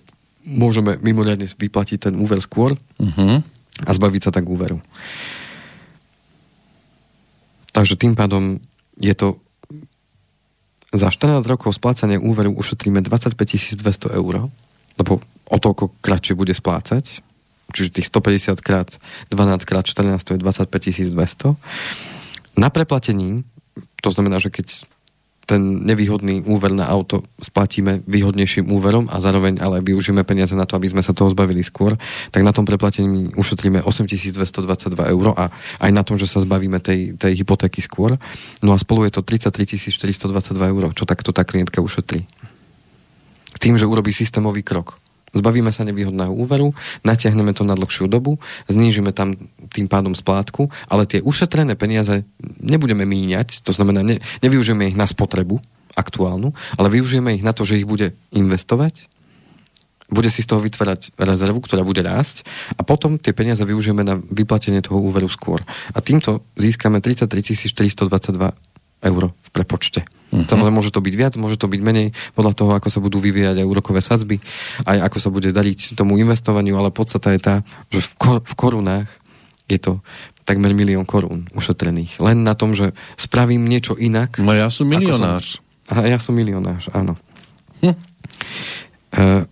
[0.46, 3.40] môžeme mimoriadne vyplatiť ten úver skôr uh-huh.
[3.82, 4.80] a zbaviť sa tak úveru.
[7.76, 8.56] Takže tým pádom
[8.96, 9.36] je to
[10.94, 14.50] za 14 rokov splácania úveru ušetríme 25 200 eur,
[14.96, 15.12] lebo
[15.46, 17.22] o toľko kratšie bude splácať,
[17.74, 18.88] čiže tých 150 krát
[19.30, 21.54] 12 krát 14 to je 25 200.
[22.56, 23.44] Na preplatení,
[24.00, 24.88] to znamená, že keď
[25.46, 30.74] ten nevýhodný úver na auto splatíme výhodnejším úverom a zároveň ale využijeme peniaze na to,
[30.74, 31.94] aby sme sa toho zbavili skôr,
[32.34, 37.14] tak na tom preplatení ušetríme 8222 eur a aj na tom, že sa zbavíme tej,
[37.14, 38.18] tej hypotéky skôr.
[38.58, 42.26] No a spolu je to 33 422 eur, čo takto tá klientka ušetrí.
[43.56, 44.98] Tým, že urobí systémový krok.
[45.36, 46.72] Zbavíme sa nevýhodného úveru,
[47.04, 48.40] natiahneme to na dlhšiu dobu,
[48.72, 49.36] znížime tam
[49.68, 52.24] tým pádom splátku, ale tie ušetrené peniaze
[52.64, 55.60] nebudeme míňať, to znamená, ne, nevyužijeme ich na spotrebu
[55.92, 59.12] aktuálnu, ale využijeme ich na to, že ich bude investovať,
[60.06, 62.46] bude si z toho vytvárať rezervu, ktorá bude rásť
[62.78, 65.58] a potom tie peniaze využijeme na vyplatenie toho úveru skôr.
[65.92, 68.54] A týmto získame 33 422
[69.06, 70.02] eur v prepočte.
[70.34, 70.42] Uh-huh.
[70.42, 73.62] Samozrejme, môže to byť viac, môže to byť menej, podľa toho, ako sa budú vyvíjať
[73.62, 74.42] aj úrokové sadzby,
[74.82, 77.54] aj ako sa bude dariť tomu investovaniu, ale podstata je tá,
[77.94, 79.08] že v, kor- v korunách
[79.70, 80.02] je to
[80.46, 82.22] takmer milión korún ušetrených.
[82.22, 84.38] Len na tom, že spravím niečo inak.
[84.38, 85.42] No ja som milionár.
[85.42, 85.62] Som...
[85.90, 87.18] A ja som milionár, áno.
[87.82, 87.94] Hm.
[89.14, 89.42] Uh,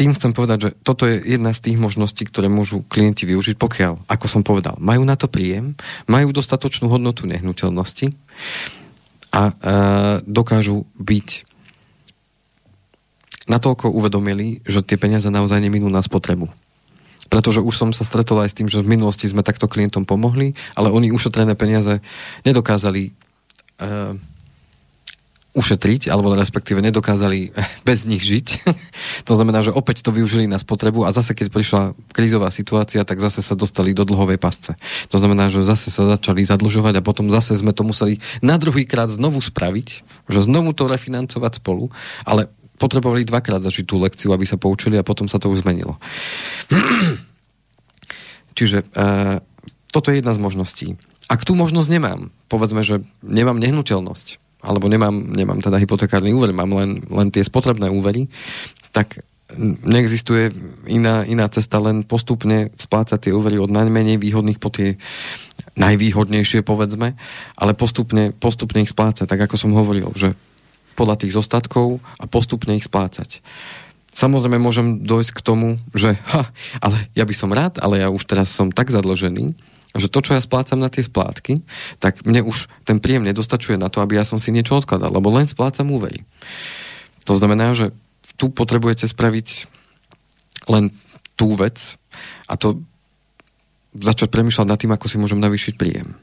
[0.00, 4.08] tým chcem povedať, že toto je jedna z tých možností, ktoré môžu klienti využiť, pokiaľ,
[4.08, 5.76] ako som povedal, majú na to príjem,
[6.08, 8.16] majú dostatočnú hodnotu nehnuteľnosti,
[9.30, 9.52] a e,
[10.26, 11.28] dokážu byť
[13.46, 16.50] natoľko uvedomili, že tie peniaze naozaj neminú na spotrebu.
[17.30, 20.58] Pretože už som sa stretol aj s tým, že v minulosti sme takto klientom pomohli,
[20.74, 22.02] ale oni ušetrené peniaze
[22.42, 23.12] nedokázali e,
[25.50, 27.50] ušetriť, alebo respektíve nedokázali
[27.88, 28.46] bez nich žiť.
[29.28, 31.82] to znamená, že opäť to využili na spotrebu a zase keď prišla
[32.14, 34.78] krízová situácia, tak zase sa dostali do dlhovej pasce.
[35.10, 38.86] To znamená, že zase sa začali zadlžovať a potom zase sme to museli na druhý
[38.86, 39.88] krát znovu spraviť,
[40.30, 41.90] že znovu to refinancovať spolu,
[42.22, 42.46] ale
[42.80, 46.00] potrebovali dvakrát zažiť tú lekciu, aby sa poučili a potom sa to už zmenilo.
[48.56, 49.44] Čiže uh,
[49.92, 50.88] toto je jedna z možností.
[51.30, 52.20] Ak tú možnosť nemám,
[52.50, 57.88] povedzme, že nemám nehnuteľnosť, alebo nemám, nemám teda hypotekárny úver, mám len, len tie spotrebné
[57.88, 58.28] úvery,
[58.92, 59.24] tak
[59.82, 60.54] neexistuje
[60.86, 64.94] iná, iná cesta, len postupne splácať tie úvery od najmenej výhodných po tie
[65.74, 67.18] najvýhodnejšie, povedzme,
[67.58, 70.38] ale postupne, postupne ich splácať, tak ako som hovoril, že
[70.94, 73.40] podľa tých zostatkov a postupne ich splácať.
[74.10, 76.50] Samozrejme môžem dojsť k tomu, že ha,
[76.84, 79.54] ale ja by som rád, ale ja už teraz som tak zadlžený,
[79.96, 81.66] že to, čo ja splácam na tie splátky,
[81.98, 85.34] tak mne už ten príjem nedostačuje na to, aby ja som si niečo odkladal, lebo
[85.34, 86.22] len splácam úvery.
[87.26, 87.90] To znamená, že
[88.38, 89.66] tu potrebujete spraviť
[90.70, 90.94] len
[91.34, 91.98] tú vec
[92.46, 92.80] a to
[93.96, 96.14] začať premýšľať nad tým, ako si môžem navýšiť príjem.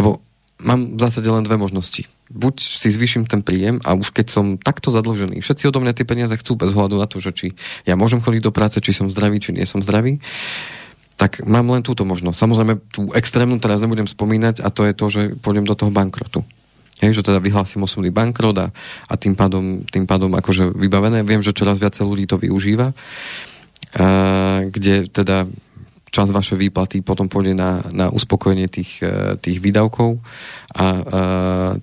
[0.00, 0.24] Lebo
[0.58, 2.08] mám v zásade len dve možnosti.
[2.28, 6.08] Buď si zvýšim ten príjem a už keď som takto zadlžený, všetci odo mňa tie
[6.08, 7.46] peniaze chcú bez hľadu na to, že či
[7.88, 10.20] ja môžem chodiť do práce, či som zdravý, či nie som zdravý,
[11.18, 12.38] tak mám len túto možnosť.
[12.38, 16.46] Samozrejme, tú extrémnu teraz nebudem spomínať a to je to, že pôjdem do toho bankrotu.
[17.02, 18.66] Hej, že teda vyhlásim osobný bankrot a,
[19.06, 21.26] a tým, pádom, tým pádom akože vybavené.
[21.26, 22.94] Viem, že čoraz viacej ľudí to využíva, a,
[24.70, 25.50] kde teda
[26.08, 30.22] čas vaše výplaty potom pôjde na, na uspokojenie tých, e, tých výdavkov a,
[30.74, 30.84] a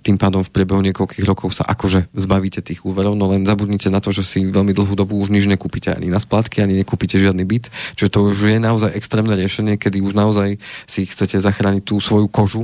[0.01, 4.01] tým pádom v priebehu niekoľkých rokov sa akože zbavíte tých úverov, no len zabudnite na
[4.01, 7.45] to, že si veľmi dlhú dobu už nič nekúpite ani na splátky, ani nekúpite žiadny
[7.45, 10.57] byt, čiže to už je naozaj extrémne riešenie, kedy už naozaj
[10.89, 12.63] si chcete zachrániť tú svoju kožu,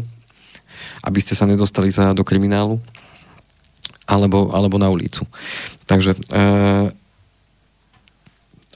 [1.05, 2.81] aby ste sa nedostali teda do kriminálu
[4.09, 5.23] alebo, alebo na ulicu.
[5.87, 6.19] Takže e,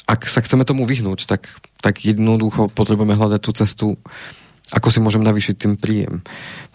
[0.06, 1.50] ak sa chceme tomu vyhnúť, tak,
[1.82, 3.88] tak jednoducho potrebujeme hľadať tú cestu,
[4.70, 6.22] ako si môžem navýšiť tým príjem.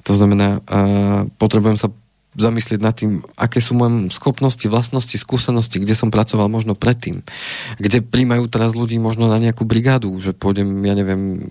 [0.06, 1.94] To znamená, uh, potrebujem sa
[2.38, 7.26] zamyslieť nad tým, aké sú moje schopnosti, vlastnosti, skúsenosti, kde som pracoval možno predtým.
[7.82, 11.50] Kde príjmajú teraz ľudí možno na nejakú brigádu, že pôjdem, ja neviem,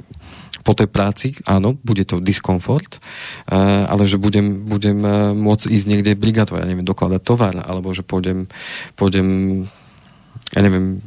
[0.63, 3.03] po tej práci, áno, bude to diskomfort,
[3.51, 5.03] ale že budem, budem
[5.36, 8.47] môcť ísť niekde brigádovať, ja neviem, dokladať tovar, alebo že pôjdem,
[8.95, 9.27] pôjdem
[10.55, 11.03] ja neviem,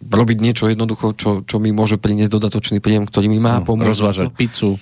[0.00, 3.90] robiť niečo jednoducho, čo, čo mi môže priniesť dodatočný príjem, ktorý mi má no, pomôcť.
[3.90, 4.76] Rozvážať pizzu.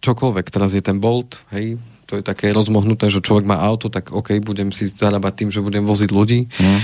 [0.00, 0.46] Čokoľvek.
[0.48, 4.38] Teraz je ten Bolt, hej, to je také rozmohnuté, že človek má auto, tak OK,
[4.38, 6.46] budem si zarábať tým, že budem voziť ľudí.
[6.46, 6.80] Mm.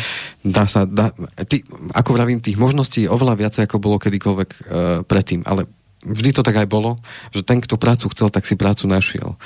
[0.50, 1.14] Dá sa, dá,
[1.46, 1.62] ty,
[1.94, 4.62] ako vravím, tých možností je oveľa viacej, ako bolo kedykoľvek uh,
[5.06, 5.70] predtým, ale
[6.02, 6.98] vždy to tak aj bolo,
[7.30, 9.38] že ten, kto prácu chcel, tak si prácu našiel.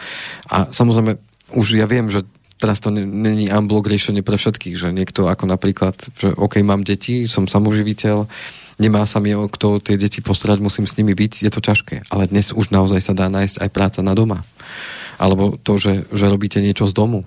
[0.48, 1.20] A samozrejme,
[1.52, 2.24] už ja viem, že
[2.56, 7.28] teraz to není unblock riešenie pre všetkých, že niekto ako napríklad, že OK, mám deti,
[7.28, 8.24] som samoživiteľ,
[8.80, 12.08] nemá sa mi o kto tie deti postarať, musím s nimi byť, je to ťažké.
[12.08, 14.44] Ale dnes už naozaj sa dá nájsť aj práca na doma.
[15.16, 17.24] Alebo to, že, že robíte niečo z domu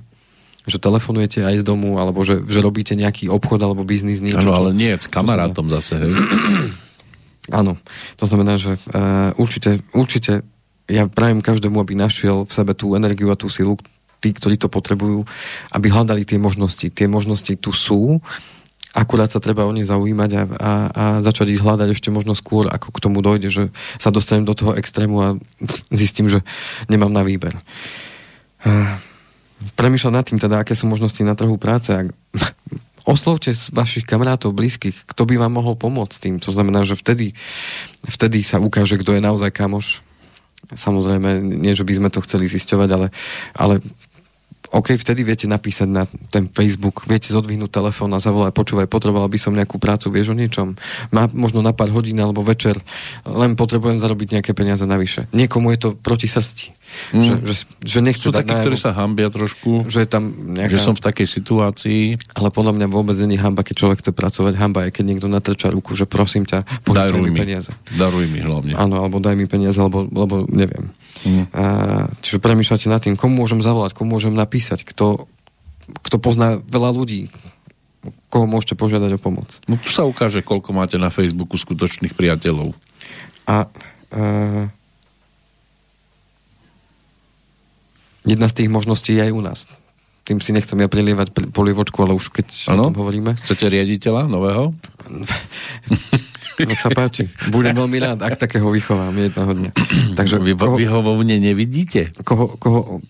[0.69, 4.53] že telefonujete aj z domu, alebo že, že robíte nejaký obchod alebo biznis, niečo.
[4.53, 6.13] Áno, ale nie, s kamarátom zase, hej.
[7.59, 7.81] Áno,
[8.21, 10.45] to znamená, že uh, určite, určite
[10.85, 13.81] ja prajem každému, aby našiel v sebe tú energiu a tú silu,
[14.19, 15.23] tí, ktorí to potrebujú,
[15.71, 16.87] aby hľadali tie možnosti.
[16.91, 18.19] Tie možnosti tu sú,
[18.93, 22.67] akurát sa treba o ne zaujímať a, a, a začať ich hľadať ešte možno skôr,
[22.67, 23.63] ako k tomu dojde, že
[24.01, 25.27] sa dostanem do toho extrému a
[25.93, 26.41] zistím, že
[26.89, 27.57] nemám na výber.
[29.75, 31.91] Premýšľať nad tým teda, aké sú možnosti na trhu práce.
[33.07, 36.35] Oslovte vašich kamarátov, blízkych, kto by vám mohol pomôcť tým.
[36.43, 37.33] To znamená, že vtedy,
[38.05, 40.05] vtedy sa ukáže, kto je naozaj kamoš.
[40.69, 43.07] Samozrejme, nie, že by sme to chceli zisťovať, ale,
[43.57, 43.81] ale
[44.69, 49.39] OK, vtedy viete napísať na ten Facebook, viete zodvihnúť telefón a zavolať, počúvaj, potreboval by
[49.41, 50.77] som nejakú prácu, vieš o niečom.
[51.09, 52.77] Má možno na pár hodín alebo večer,
[53.25, 55.25] len potrebujem zarobiť nejaké peniaze navyše.
[55.33, 56.79] Niekomu je to proti srsti.
[57.13, 57.21] Mm.
[57.21, 57.53] Že, že,
[57.85, 60.73] že nechce Sú takí, ktorí sa hambia trošku, že, je tam nejaká...
[60.73, 62.03] že som v takej situácii.
[62.33, 64.53] Ale podľa mňa vôbec není hamba, keď človek chce pracovať.
[64.57, 67.71] Hamba je, keď niekto natrča ruku, že prosím ťa, požičaj mi peniaze.
[67.93, 68.73] Daruj mi hlavne.
[68.73, 70.89] Áno, alebo daj mi peniaze, alebo, alebo neviem.
[71.25, 71.45] Mm.
[71.51, 71.63] A,
[72.23, 75.27] čiže premýšľate nad tým, komu môžem zavolať, komu môžem napísať, kto,
[76.05, 77.31] kto pozná veľa ľudí,
[78.29, 79.59] koho môžete požiadať o pomoc.
[79.67, 82.71] No tu sa ukáže, koľko máte na Facebooku skutočných priateľov.
[83.49, 84.69] A uh,
[88.23, 89.59] jedna z tých možností je aj u nás.
[90.29, 92.85] Tým si nechcem ja prelievať polievočku, ale už keď ano?
[92.85, 93.33] o tom hovoríme.
[93.41, 94.77] Chcete riaditeľa nového?
[96.61, 97.25] Nech sa páči.
[97.49, 99.71] Budem veľmi rád, ak takého vychovám jednoho dňa.
[100.19, 102.13] Takže Vy koho, vyhovovne nevidíte?
[102.21, 103.01] Koho, koho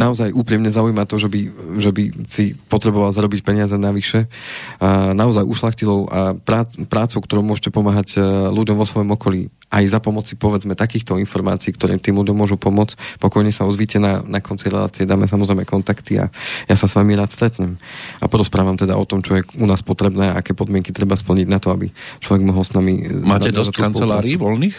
[0.00, 1.40] naozaj úprimne zaujíma to, že by,
[1.76, 4.32] že by si potreboval zarobiť peniaze navyše.
[4.80, 8.18] A naozaj ušlachtilou a prác, prácu, ktorú môžete pomáhať e,
[8.48, 9.52] ľuďom vo svojom okolí.
[9.68, 13.20] Aj za pomoci, povedzme, takýchto informácií, ktorým tým ľuďom môžu pomôcť.
[13.20, 16.32] Pokojne sa ozvíte na, na konci relácie, dáme samozrejme kontakty a
[16.64, 17.76] ja sa s vami rád stretnem.
[18.18, 21.46] A porozprávam teda o tom, čo je u nás potrebné a aké podmienky treba splniť
[21.46, 21.92] na to, aby
[22.24, 23.04] človek mohol s nami...
[23.20, 24.76] Máte dosť kancelárií voľných?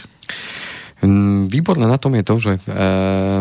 [1.06, 2.62] Mm, výborné na tom je to, že e,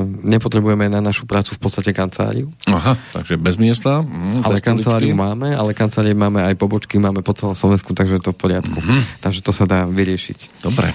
[0.05, 2.53] nepotrebujeme na našu prácu v podstate kanceláriu.
[2.69, 4.05] Aha, takže bez miesta.
[4.05, 8.21] Mm, ale bez kanceláriu máme, ale kanceláriu máme aj pobočky, máme po celom Slovensku, takže
[8.21, 8.79] je to v poriadku.
[8.79, 9.25] Mm-hmm.
[9.25, 10.61] Takže to sa dá vyriešiť.
[10.61, 10.93] Dobre.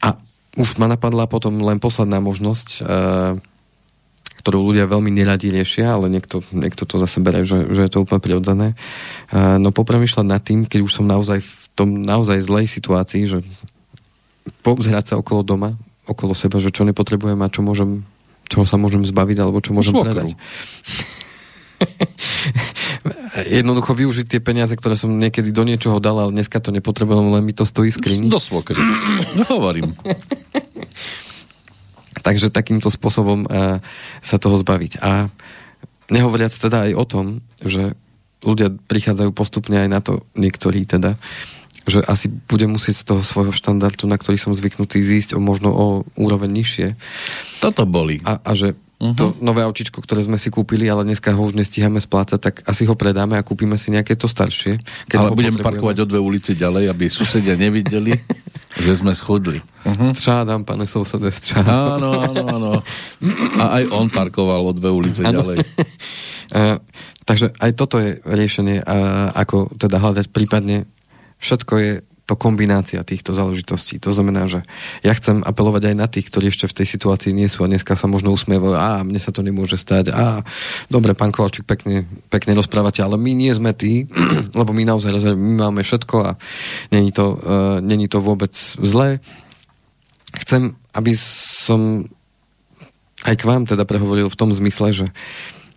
[0.00, 0.16] A
[0.56, 2.80] už ma napadla potom len posledná možnosť, e,
[4.42, 8.02] ktorú ľudia veľmi neradi riešia, ale niekto, niekto to zase berie, že, že je to
[8.02, 8.68] úplne prirodzené.
[8.72, 8.76] E,
[9.60, 13.38] no popremýšľať nad tým, keď už som naozaj v tom naozaj zlej situácii, že
[14.62, 18.02] poobzerať sa okolo doma, okolo seba, že čo nepotrebujem a čo môžem,
[18.50, 20.06] čoho sa môžem zbaviť, alebo čo môžem Svokru.
[20.10, 20.28] predať.
[23.48, 27.42] Jednoducho využiť tie peniaze, ktoré som niekedy do niečoho dal, ale dneska to nepotrebujem, len
[27.42, 28.28] mi to stojí skrini.
[28.30, 28.78] Do svokry.
[29.52, 29.96] Hovorím.
[32.22, 33.82] Takže takýmto spôsobom uh,
[34.22, 35.02] sa toho zbaviť.
[35.02, 35.26] A
[36.12, 37.26] nehovoriac teda aj o tom,
[37.58, 37.98] že
[38.42, 41.18] ľudia prichádzajú postupne aj na to, niektorí teda,
[41.86, 45.74] že asi budem musieť z toho svojho štandardu, na ktorý som zvyknutý zísť o možno
[45.74, 46.86] o úroveň nižšie.
[47.58, 48.22] Toto boli.
[48.22, 49.14] A, a že uh-huh.
[49.18, 52.86] to nové aučičko, ktoré sme si kúpili, ale dneska ho už nestíhame splácať, tak asi
[52.86, 54.78] ho predáme a kúpime si nejaké to staršie.
[55.10, 58.14] Keď ale budeme parkovať o dve ulice ďalej, aby susedia nevideli,
[58.86, 59.58] že sme schudli.
[59.82, 60.14] Uh-huh.
[60.14, 61.98] Střádam, pane sousede, střádam.
[61.98, 62.70] Áno, áno, áno.
[63.58, 65.42] A aj on parkoval o dve ulice ano.
[65.42, 65.58] ďalej.
[66.54, 66.78] uh,
[67.28, 70.86] takže aj toto je riešenie, uh, ako teda hľadať prípadne
[71.42, 73.98] všetko je to kombinácia týchto záležitostí.
[73.98, 74.62] To znamená, že
[75.02, 77.98] ja chcem apelovať aj na tých, ktorí ešte v tej situácii nie sú a dneska
[77.98, 80.46] sa možno usmievajú, a mne sa to nemôže stať, a
[80.86, 84.06] dobre, pán Kovalčík, pekne, pekne rozprávate, ale my nie sme tí,
[84.58, 86.30] lebo my naozaj my máme všetko a
[86.94, 89.18] není to, uh, není to vôbec zlé.
[90.32, 92.06] Chcem, aby som
[93.22, 95.06] aj k vám teda prehovoril v tom zmysle, že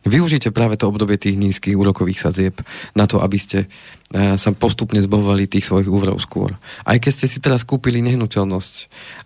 [0.06, 2.62] Využite práve to obdobie tých nízkych úrokových sadzieb
[2.94, 6.54] na to, aby ste uh, sa postupne zbavovali tých svojich úverov skôr.
[6.86, 8.74] Aj keď ste si teraz kúpili nehnuteľnosť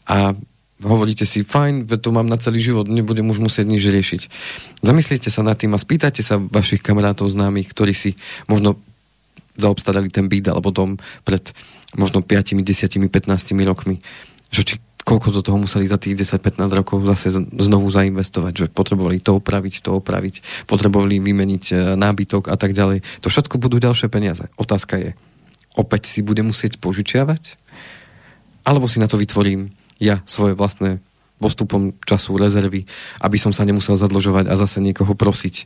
[0.07, 0.33] a
[0.79, 4.21] hovoríte si, fajn, to mám na celý život, nebudem už musieť nič riešiť.
[4.79, 8.15] Zamyslite sa nad tým a spýtajte sa vašich kamarátov známych, ktorí si
[8.47, 8.79] možno
[9.59, 10.95] zaobstarali ten byt alebo dom
[11.27, 11.51] pred
[11.99, 13.99] možno 5, 10, 15 rokmi.
[14.55, 19.23] Že či koľko do toho museli za tých 10-15 rokov zase znovu zainvestovať, že potrebovali
[19.23, 23.01] to opraviť, to opraviť, potrebovali vymeniť e, nábytok a tak ďalej.
[23.25, 24.45] To všetko budú ďalšie peniaze.
[24.59, 25.11] Otázka je,
[25.73, 27.57] opäť si budem musieť požičiavať?
[28.67, 31.03] Alebo si na to vytvorím ja svoje vlastné
[31.39, 32.83] postupom času rezervy,
[33.23, 35.65] aby som sa nemusel zadlžovať a zase niekoho prosiť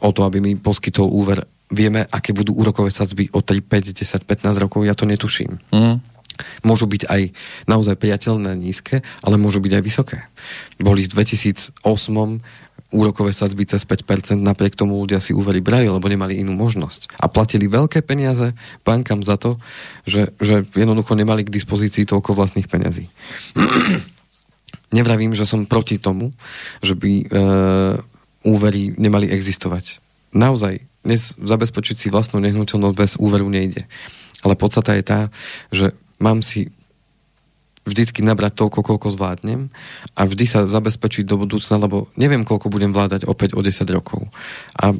[0.00, 1.44] o to, aby mi poskytol úver.
[1.70, 5.60] Vieme, aké budú úrokové sadzby o 3, 5, 10, 15 rokov, ja to netuším.
[5.70, 6.00] Mm.
[6.62, 7.22] Môžu byť aj
[7.66, 10.18] naozaj priateľné nízke, ale môžu byť aj vysoké.
[10.80, 11.78] Boli v 2008
[12.90, 17.14] úrokové sadzby cez 5%, napriek tomu ľudia si úvery brali, lebo nemali inú možnosť.
[17.22, 19.62] A platili veľké peniaze bankám za to,
[20.04, 23.06] že, že jednoducho nemali k dispozícii toľko vlastných peniazí.
[24.96, 26.34] Nevravím, že som proti tomu,
[26.82, 27.24] že by e,
[28.42, 30.02] úvery nemali existovať.
[30.34, 33.86] Naozaj, dnes zabezpečiť si vlastnú nehnuteľnosť bez úveru nejde.
[34.42, 35.20] Ale podstata je tá,
[35.70, 36.68] že mám si
[37.88, 39.72] vždycky nabrať toľko, koľko zvládnem
[40.12, 44.28] a vždy sa zabezpečiť do budúcna, lebo neviem, koľko budem vládať opäť o 10 rokov.
[44.76, 44.92] A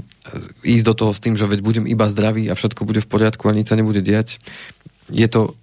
[0.64, 3.46] ísť do toho s tým, že veď budem iba zdravý a všetko bude v poriadku
[3.46, 4.40] a nič sa nebude diať,
[5.12, 5.54] je to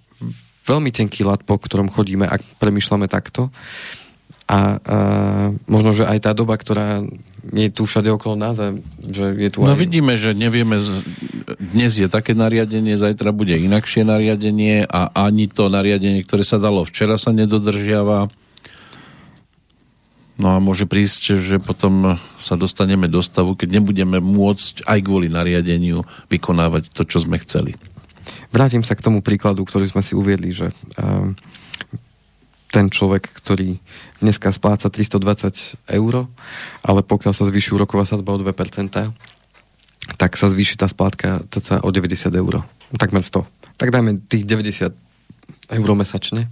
[0.68, 3.48] veľmi tenký lat, po ktorom chodíme, ak premyšľame takto.
[4.48, 4.58] A, a
[5.68, 7.04] možno, že aj tá doba, ktorá
[7.48, 8.74] je tu všade okolo nás a
[9.08, 9.80] že je tu No aj...
[9.80, 10.76] vidíme, že nevieme,
[11.58, 16.84] dnes je také nariadenie, zajtra bude inakšie nariadenie a ani to nariadenie, ktoré sa dalo
[16.84, 18.28] včera sa nedodržiava.
[20.38, 25.26] No a môže prísť, že potom sa dostaneme do stavu, keď nebudeme môcť aj kvôli
[25.26, 27.74] nariadeniu vykonávať to, čo sme chceli.
[28.54, 31.34] Vrátim sa k tomu príkladu, ktorý sme si uviedli, že uh,
[32.68, 33.80] ten človek, ktorý
[34.20, 36.14] dneska spláca 320 eur,
[36.84, 38.52] ale pokiaľ sa zvýši úroková sadzba o 2%,
[40.16, 42.64] tak sa zvýši tá splátka cca o 90 eur.
[42.96, 43.44] Takmer 100.
[43.76, 44.92] Tak dajme tých 90
[45.68, 46.48] eur mesačne.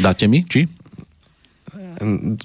[0.00, 0.68] Dáte mi, či?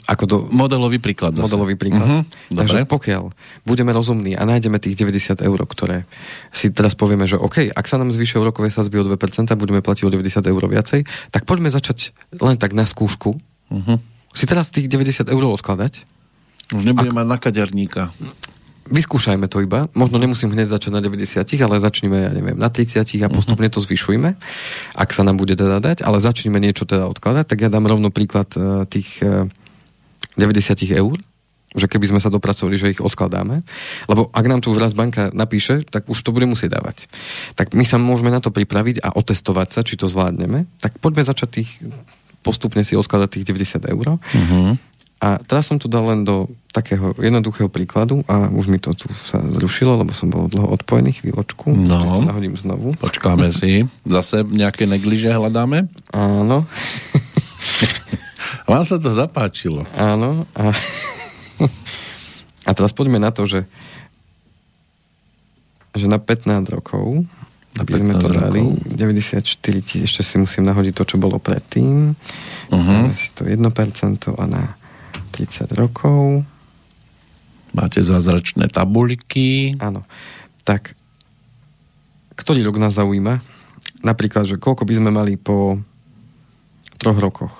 [0.09, 0.37] Ako do...
[0.49, 1.37] Modelový príklad.
[1.37, 1.45] Zase.
[1.45, 2.05] Modelový príklad.
[2.05, 2.23] Uh-huh.
[2.51, 2.91] Takže Dobre.
[2.91, 3.23] pokiaľ
[3.63, 6.09] budeme rozumní a nájdeme tých 90 eur, ktoré
[6.49, 9.17] si teraz povieme, že OK, ak sa nám zvýšia úrokové sadzby o 2%,
[9.55, 13.37] budeme platiť o 90 eur viacej, tak poďme začať len tak na skúšku.
[13.69, 13.97] Uh-huh.
[14.33, 16.05] Si teraz tých 90 eur odkladať.
[16.73, 18.09] Už nebudeme mať na kaďarníka
[18.87, 19.87] vyskúšajme to iba.
[19.95, 23.79] Možno nemusím hneď začať na 90, ale začneme, ja neviem, na 30 a postupne to
[23.79, 24.35] zvyšujme,
[24.95, 28.11] ak sa nám bude teda dať, ale začneme niečo teda odkladať, tak ja dám rovno
[28.11, 29.47] príklad uh, tých uh,
[30.37, 31.15] e, 90 eur,
[31.73, 33.65] že keby sme sa dopracovali, že ich odkladáme,
[34.05, 37.09] lebo ak nám tu vraz banka napíše, tak už to bude musieť dávať.
[37.57, 41.25] Tak my sa môžeme na to pripraviť a otestovať sa, či to zvládneme, tak poďme
[41.25, 41.71] začať tých
[42.43, 44.19] postupne si odkladať tých 90 eur.
[44.19, 44.75] Uh-huh.
[45.23, 49.07] A teraz som to dal len do takého jednoduchého príkladu a už mi to tu
[49.23, 51.71] sa zrušilo, lebo som bol dlho odpojený chvíľočku.
[51.71, 52.19] No.
[52.19, 52.91] To nahodím znovu.
[52.99, 53.87] Počkáme si.
[54.03, 55.87] Zase nejaké negliže hľadáme?
[56.11, 56.67] Áno.
[58.71, 59.87] Vám sa to zapáčilo.
[59.95, 60.43] Áno.
[60.59, 60.75] A,
[62.67, 63.63] a teraz poďme na to, že
[65.93, 67.23] že na 15 rokov
[67.77, 68.61] na by sme to dali.
[68.97, 69.45] 94
[69.81, 72.17] tisíc, ešte si musím nahodiť to, čo bolo predtým.
[72.69, 73.03] Uh-huh.
[73.37, 73.61] to 1%
[74.29, 74.77] a na
[75.33, 76.45] 30 rokov.
[77.73, 79.81] Máte zázračné tabuľky.
[79.81, 80.05] Áno.
[80.61, 80.93] Tak,
[82.37, 83.41] ktorý rok nás zaujíma?
[84.05, 85.81] Napríklad, že koľko by sme mali po
[87.01, 87.53] troch rokoch.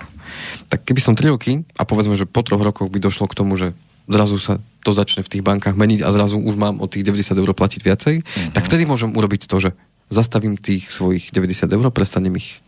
[0.70, 3.58] Tak keby som 3 roky a povedzme, že po troch rokoch by došlo k tomu,
[3.58, 3.74] že
[4.06, 7.40] zrazu sa to začne v tých bankách meniť a zrazu už mám od tých 90
[7.40, 8.52] eur platiť viacej, uh-huh.
[8.52, 9.70] tak vtedy môžem urobiť to, že
[10.12, 12.60] zastavím tých svojich 90 eur, prestanem ich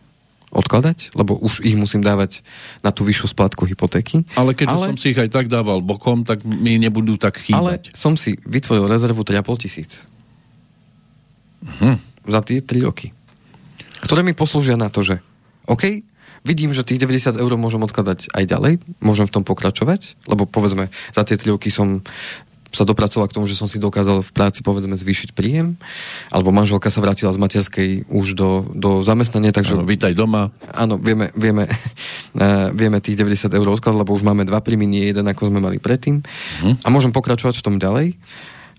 [0.47, 2.39] odkladať, lebo už ich musím dávať
[2.79, 4.23] na tú vyššiu splátku hypotéky.
[4.39, 7.91] Ale keďže ale, som si ich aj tak dával bokom, tak mi nebudú tak chýbať.
[7.91, 9.91] Ale som si vytvoril rezervu 3,5 tisíc.
[11.83, 11.99] Hm.
[12.27, 13.11] Za tie 3 roky.
[13.99, 15.19] Ktoré mi poslúžia na to, že
[15.67, 16.07] OK,
[16.47, 18.73] vidím, že tých 90 eur môžem odkladať aj ďalej,
[19.03, 21.99] môžem v tom pokračovať, lebo povedzme, za tie 3 roky som
[22.71, 25.79] sa dopracovala k tomu, že som si dokázal v práci povedzme zvýšiť príjem,
[26.31, 29.79] alebo manželka sa vrátila z materskej už do, do zamestnania, takže...
[29.79, 30.51] Áno, vítaj doma.
[30.75, 35.07] Áno, vieme, vieme, uh, vieme tých 90 eur odklad, lebo už máme dva príjmy, nie
[35.07, 36.23] jeden, ako sme mali predtým.
[36.23, 36.73] Uh-huh.
[36.83, 38.17] A môžem pokračovať v tom ďalej.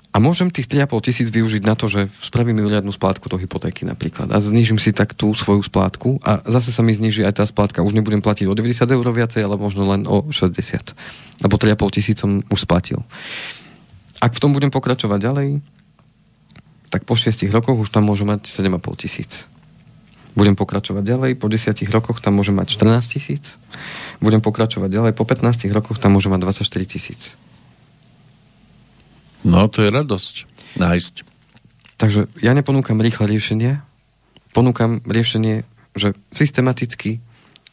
[0.09, 4.33] A môžem tých 3,5 tisíc využiť na to, že spravím miliardnú splátku do hypotéky napríklad
[4.33, 7.85] a znižím si tak tú svoju splátku a zase sa mi zniží aj tá splátka.
[7.85, 11.45] Už nebudem platiť o 90 eur viacej, ale možno len o 60.
[11.45, 13.05] Lebo 3,5 tisíc som už splatil.
[14.19, 15.49] Ak v tom budem pokračovať ďalej,
[16.89, 19.47] tak po 6 rokoch už tam môžem mať 7,5 tisíc.
[20.35, 23.59] Budem pokračovať ďalej, po 10 rokoch tam môžem mať 14 tisíc.
[24.23, 27.35] Budem pokračovať ďalej, po 15 rokoch tam môžem mať 24 tisíc.
[29.47, 30.35] No, to je radosť
[30.79, 31.15] nájsť.
[31.99, 33.83] Takže ja neponúkam rýchle riešenie,
[34.55, 35.67] ponúkam riešenie,
[35.99, 37.19] že systematicky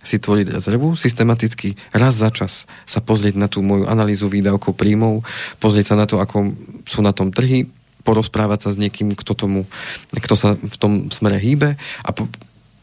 [0.06, 5.26] si tvoriť rezervu, systematicky raz za čas sa pozrieť na tú moju analýzu výdavkov príjmov,
[5.58, 6.53] pozrieť sa na to, ako
[6.86, 7.66] sú na tom trhy,
[8.06, 9.66] porozprávať sa s niekým, kto, tomu,
[10.14, 11.74] kto sa v tom smere hýbe
[12.06, 12.30] a po,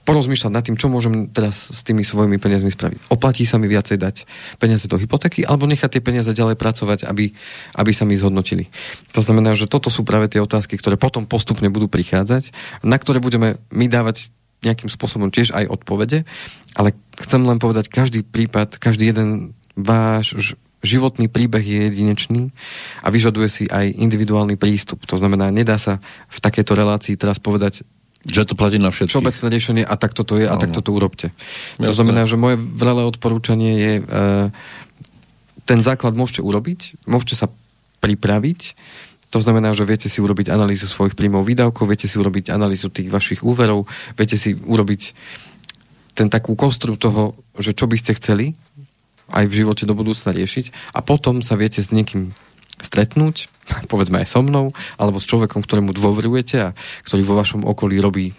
[0.02, 3.06] porozmýšľať nad tým, čo môžem teraz s tými svojimi peniazmi spraviť.
[3.06, 4.16] Oplatí sa mi viacej dať
[4.58, 7.30] peniaze do hypotéky alebo nechať tie peniaze ďalej pracovať, aby,
[7.78, 8.66] aby sa mi zhodnotili.
[9.14, 12.50] To znamená, že toto sú práve tie otázky, ktoré potom postupne budú prichádzať,
[12.82, 16.22] na ktoré budeme my dávať nejakým spôsobom tiež aj odpovede,
[16.78, 22.50] ale chcem len povedať, každý prípad, každý jeden váš životný príbeh je jedinečný
[23.02, 25.06] a vyžaduje si aj individuálny prístup.
[25.06, 27.86] To znamená, nedá sa v takejto relácii teraz povedať,
[28.22, 29.18] že to platí na všetkých.
[29.18, 31.34] Všeobecné riešenie a takto to je a takto to urobte.
[31.78, 31.86] Jasne.
[31.86, 34.02] To znamená, že moje vrelé odporúčanie je e,
[35.66, 37.46] ten základ môžete urobiť, môžete sa
[38.02, 38.60] pripraviť,
[39.32, 43.08] to znamená, že viete si urobiť analýzu svojich príjmov výdavkov, viete si urobiť analýzu tých
[43.08, 45.02] vašich úverov, viete si urobiť
[46.12, 48.52] ten takú kostru toho, že čo by ste chceli
[49.32, 52.36] aj v živote do budúcna riešiť a potom sa viete s niekým
[52.76, 53.48] stretnúť,
[53.92, 56.76] povedzme aj so mnou, alebo s človekom, ktorému dôverujete a
[57.08, 58.36] ktorý vo vašom okolí robí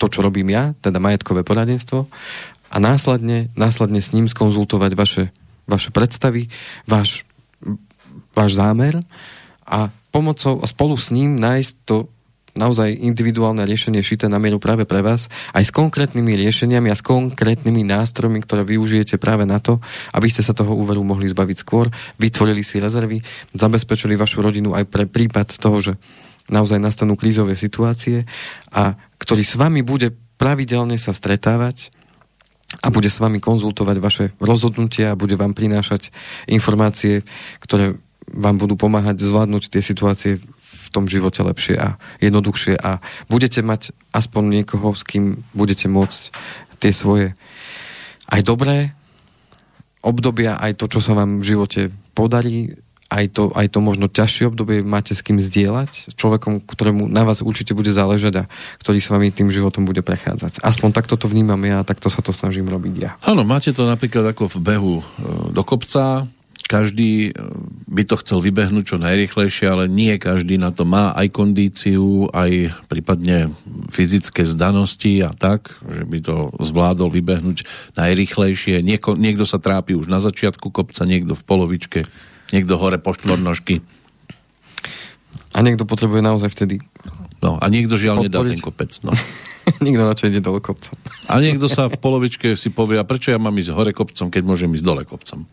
[0.00, 2.08] to, čo robím ja, teda majetkové poradenstvo
[2.72, 5.24] a následne, následne s ním skonzultovať vaše,
[5.68, 6.48] vaše predstavy,
[6.88, 7.28] váš,
[8.32, 9.04] váš zámer
[9.68, 12.10] a pomocou spolu s ním nájsť to
[12.54, 17.06] naozaj individuálne riešenie šité na mieru práve pre vás, aj s konkrétnymi riešeniami a s
[17.06, 19.78] konkrétnymi nástrojmi, ktoré využijete práve na to,
[20.10, 21.86] aby ste sa toho úveru mohli zbaviť skôr,
[22.18, 23.22] vytvorili si rezervy,
[23.54, 25.92] zabezpečili vašu rodinu aj pre prípad toho, že
[26.50, 28.26] naozaj nastanú krízové situácie
[28.74, 31.94] a ktorý s vami bude pravidelne sa stretávať
[32.82, 36.10] a bude s vami konzultovať vaše rozhodnutia a bude vám prinášať
[36.46, 37.22] informácie,
[37.62, 37.98] ktoré
[38.30, 42.98] vám budú pomáhať zvládnuť tie situácie v tom živote lepšie a jednoduchšie a
[43.30, 46.34] budete mať aspoň niekoho, s kým budete môcť
[46.82, 47.38] tie svoje
[48.30, 48.94] aj dobré
[50.00, 51.80] obdobia, aj to, čo sa vám v živote
[52.16, 57.26] podarí, aj to, aj to možno ťažšie obdobie máte s kým zdieľať, človekom, ktorému na
[57.26, 60.62] vás určite bude záležať a ktorý s vami tým životom bude prechádzať.
[60.62, 63.10] Aspoň takto to vnímam ja a takto sa to snažím robiť ja.
[63.26, 65.04] Áno, máte to napríklad ako v behu e,
[65.50, 66.30] do kopca,
[66.70, 67.34] každý eh,
[67.90, 72.70] by to chcel vybehnúť čo najrychlejšie, ale nie každý na to má aj kondíciu, aj
[72.86, 73.50] prípadne
[73.90, 77.66] fyzické zdanosti a tak, že by to zvládol vybehnúť
[77.98, 78.86] najrychlejšie.
[78.86, 82.00] Nieko, niekto sa trápi už na začiatku kopca, niekto v polovičke,
[82.54, 83.82] niekto hore po štvornožky.
[85.50, 86.78] A niekto potrebuje naozaj vtedy
[87.40, 88.92] No a niekto žiaľ nedá ten kopec.
[89.00, 89.16] No.
[89.84, 90.96] Nikto radšej ide dole kopcom.
[91.28, 94.42] A niekto sa v polovičke si povie, a prečo ja mám ísť hore kopcom, keď
[94.44, 95.46] môžem ísť dole kopcom?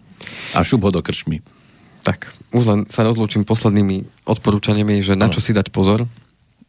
[0.55, 1.43] A šup ho do krčmy.
[2.03, 6.08] Tak, už len sa rozlúčim poslednými odporúčaniami, že na čo si dať pozor.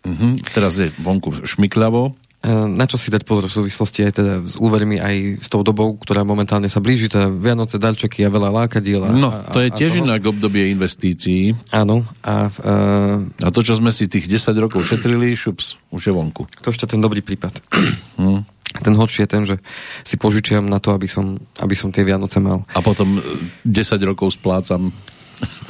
[0.02, 0.32] Uh-huh.
[0.50, 2.14] Teraz je vonku šmikľavo.
[2.38, 5.66] E, na čo si dať pozor v súvislosti aj teda s úvermi, aj s tou
[5.66, 9.10] dobou, ktorá momentálne sa blíži, teda Vianoce, darčeky a veľa lákadiel.
[9.10, 11.58] No, to je tiež inak obdobie investícií.
[11.74, 12.06] Áno.
[12.22, 16.46] A, uh, a to, čo sme si tých 10 rokov šetrili, šups, už je vonku.
[16.62, 17.58] To ešte ten dobrý prípad.
[18.18, 18.42] Hmm.
[18.82, 19.62] Ten horší je ten, že
[20.02, 22.66] si požičiam na to, aby som, aby som tie Vianoce mal.
[22.74, 23.22] A potom
[23.62, 24.90] 10 rokov splácam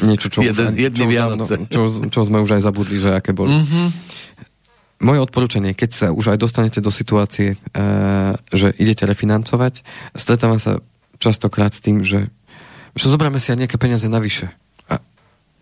[0.00, 1.54] niečo, čo, Jeden, jedny čo, Vianoce.
[1.68, 3.52] Čo, čo sme už aj zabudli, že aké boli.
[3.52, 4.08] Mm-hmm
[4.98, 9.86] moje odporúčanie, keď sa už aj dostanete do situácie, uh, že idete refinancovať,
[10.18, 10.82] stretávam sa
[11.22, 12.30] častokrát s tým, že,
[12.98, 14.50] že zoberieme si aj nejaké peniaze navyše.
[14.90, 14.98] A,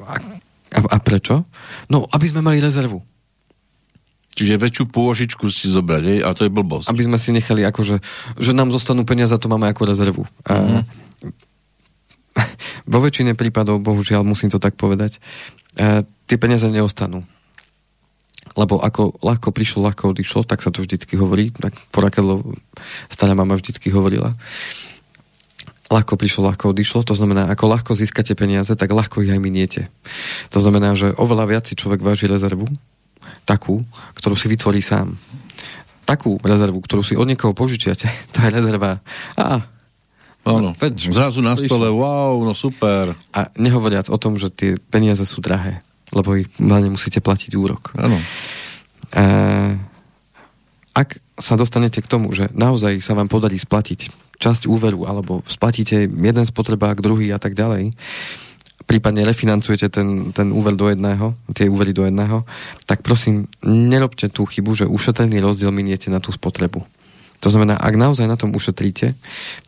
[0.05, 0.15] a,
[0.73, 1.45] a, a prečo?
[1.93, 3.05] No, aby sme mali rezervu.
[4.37, 6.19] Čiže väčšiu pôžičku si zobrať, hej?
[6.21, 6.93] a to je blbosť.
[6.93, 8.05] Aby sme si nechali akože,
[8.37, 10.29] že nám zostanú peniaze a to máme ako rezervu.
[10.45, 10.85] Uh-huh.
[12.93, 15.25] vo väčšine prípadov, bohužiaľ, musím to tak povedať,
[15.81, 17.25] uh, tie peniaze neostanú
[18.57, 22.57] lebo ako ľahko prišlo, ľahko odišlo, tak sa to vždycky hovorí, tak porakadlo
[23.13, 24.33] stará mama vždycky hovorila.
[25.87, 29.93] Ľahko prišlo, ľahko odišlo, to znamená, ako ľahko získate peniaze, tak ľahko ich aj miniete.
[30.51, 32.67] To znamená, že oveľa viac si človek váži rezervu,
[33.47, 33.85] takú,
[34.19, 35.15] ktorú si vytvorí sám.
[36.09, 39.05] Takú rezervu, ktorú si od niekoho požičiate, to je rezerva.
[39.37, 39.63] A,
[40.47, 40.79] Áno,
[41.11, 43.19] zrazu na stole, wow, no super.
[43.35, 45.83] A nehovoriac o tom, že tie peniaze sú drahé
[46.17, 47.93] lebo ich na ne musíte platiť úrok.
[48.01, 48.17] Áno.
[49.13, 49.25] E,
[50.97, 54.09] ak sa dostanete k tomu, že naozaj sa vám podarí splatiť
[54.41, 57.93] časť úveru, alebo splatíte jeden spotrebák, druhý a tak ďalej,
[58.85, 62.45] prípadne refinancujete ten, ten úver do jedného, tie úvery do jedného,
[62.89, 66.85] tak prosím, nerobte tú chybu, že ušetrený rozdiel miniete na tú spotrebu.
[67.47, 69.15] To znamená, ak naozaj na tom ušetríte,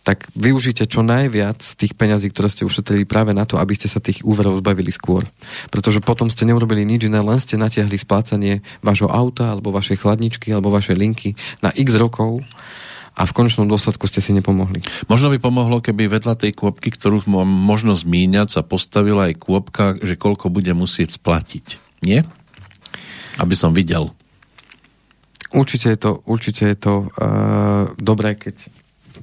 [0.03, 4.03] tak využite čo najviac tých peňazí, ktoré ste ušetrili práve na to, aby ste sa
[4.03, 5.23] tých úverov zbavili skôr.
[5.71, 10.51] Pretože potom ste neurobili nič iné, len ste natiahli splácanie vášho auta, alebo vašej chladničky,
[10.51, 12.43] alebo vašej linky na x rokov
[13.15, 14.83] a v konečnom dôsledku ste si nepomohli.
[15.07, 19.95] Možno by pomohlo, keby vedľa tej kôpky, ktorú mám možno zmíňať, sa postavila aj kôpka,
[20.03, 21.79] že koľko bude musieť splatiť.
[22.03, 22.27] Nie?
[23.39, 24.18] Aby som videl.
[25.49, 28.69] Určite je to, určite je to uh, dobré, keď,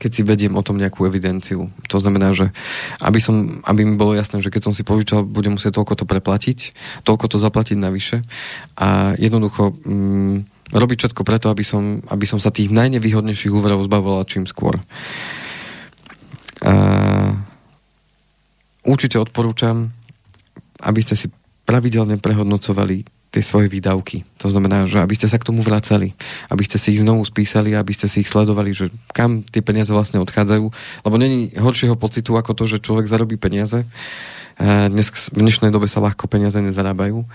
[0.02, 1.70] keď si vediem o tom nejakú evidenciu.
[1.94, 2.50] To znamená, že
[2.98, 6.06] aby, som, aby mi bolo jasné, že keď som si požičal, budem musieť toľko to
[6.10, 6.60] preplatiť,
[7.06, 8.26] toľko to zaplatiť navyše
[8.74, 14.26] a jednoducho um, robiť všetko preto, aby som, aby som sa tých najnevýhodnejších úverov zbavovala
[14.26, 14.82] čím skôr.
[16.66, 17.38] Uh,
[18.82, 19.94] určite odporúčam,
[20.82, 21.28] aby ste si
[21.70, 24.24] pravidelne prehodnocovali tie svoje výdavky.
[24.40, 26.16] To znamená, že aby ste sa k tomu vracali,
[26.48, 29.92] aby ste si ich znovu spísali, aby ste si ich sledovali, že kam tie peniaze
[29.92, 30.66] vlastne odchádzajú.
[31.04, 33.84] Lebo není horšieho pocitu ako to, že človek zarobí peniaze.
[34.56, 37.28] Dnes, v dnešnej dobe sa ľahko peniaze nezarábajú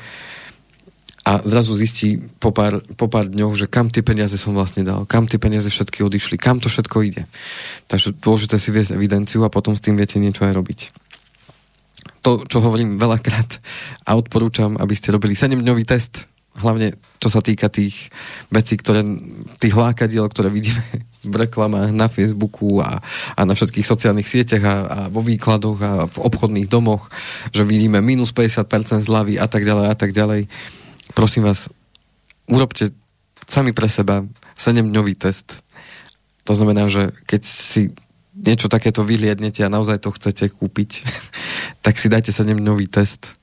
[1.20, 5.04] a zrazu zistí po pár, po pár dňoch, že kam tie peniaze som vlastne dal,
[5.04, 7.28] kam tie peniaze všetky odišli, kam to všetko ide.
[7.92, 10.80] Takže dôležité si viesť evidenciu a potom s tým viete niečo aj robiť.
[12.20, 13.60] To, čo hovorím veľakrát
[14.04, 16.28] a odporúčam, aby ste robili 7-dňový test,
[16.60, 18.12] hlavne čo sa týka tých
[18.52, 19.00] vecí, ktoré,
[19.56, 20.84] tých lákadiel, ktoré vidíme
[21.24, 23.00] v reklamách na Facebooku a,
[23.36, 27.08] a na všetkých sociálnych sieťach a, a vo výkladoch a v obchodných domoch,
[27.56, 30.48] že vidíme minus 50% zľavy a tak ďalej a tak ďalej
[31.12, 31.68] prosím vás,
[32.46, 32.94] urobte
[33.46, 34.22] sami pre seba
[34.54, 35.62] 7-dňový test.
[36.46, 37.92] To znamená, že keď si
[38.40, 41.04] niečo takéto vyliednete a naozaj to chcete kúpiť,
[41.84, 43.36] tak si dajte 7-dňový test.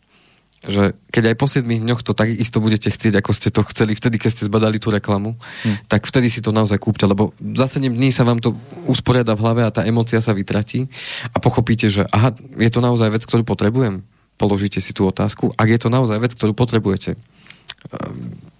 [0.68, 3.94] Že keď aj po 7 dňoch to tak isto budete chcieť, ako ste to chceli
[3.94, 5.86] vtedy, keď ste zbadali tú reklamu, hmm.
[5.86, 8.57] tak vtedy si to naozaj kúpte, lebo za 7 dní sa vám to
[8.90, 10.90] usporiada v hlave a tá emocia sa vytratí
[11.30, 14.02] a pochopíte, že aha, je to naozaj vec, ktorú potrebujem.
[14.38, 17.18] Položíte si tú otázku, ak je to naozaj vec, ktorú potrebujete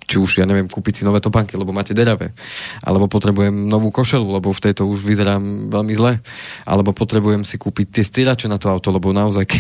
[0.08, 2.32] či už, ja neviem, kúpiť si nové topánky, lebo máte deravé,
[2.80, 6.24] alebo potrebujem novú košelu, lebo v tejto už vyzerám veľmi zle,
[6.64, 9.60] alebo potrebujem si kúpiť tie styrače na to auto, lebo naozaj, ke,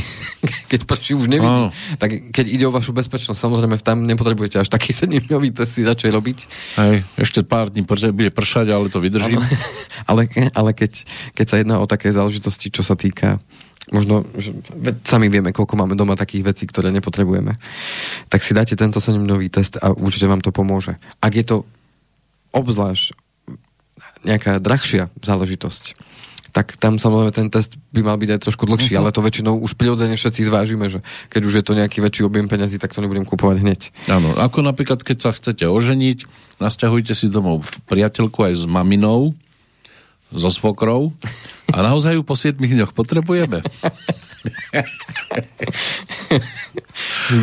[0.72, 1.72] keď prší už nevidím, oh.
[2.00, 6.12] tak keď ide o vašu bezpečnosť, samozrejme tam nepotrebujete až taký sedemňový test si radšej
[6.16, 6.38] robiť.
[6.80, 9.44] Hej, ešte pár dní bude pršať, ale to vydržím.
[10.08, 11.04] Ale, ale keď,
[11.36, 13.42] keď sa jedná o také záležitosti, čo sa týka
[13.92, 14.52] možno, že
[15.08, 17.56] sami vieme, koľko máme doma takých vecí, ktoré nepotrebujeme,
[18.28, 21.00] tak si dáte tento 7-dňový test a určite vám to pomôže.
[21.24, 21.58] Ak je to
[22.52, 23.16] obzvlášť
[24.28, 25.96] nejaká drahšia záležitosť,
[26.52, 29.06] tak tam samozrejme ten test by mal byť aj trošku dlhší, uh-huh.
[29.06, 32.50] ale to väčšinou už prirodzene všetci zvážime, že keď už je to nejaký väčší objem
[32.50, 33.82] peniazy, tak to nebudem kupovať hneď.
[34.10, 36.26] Áno, ako napríklad, keď sa chcete oženiť,
[36.58, 39.38] nasťahujte si domov priateľku aj s maminou,
[40.32, 41.16] so svokrou
[41.72, 43.64] a naozaj ju po 7 dňoch potrebujeme.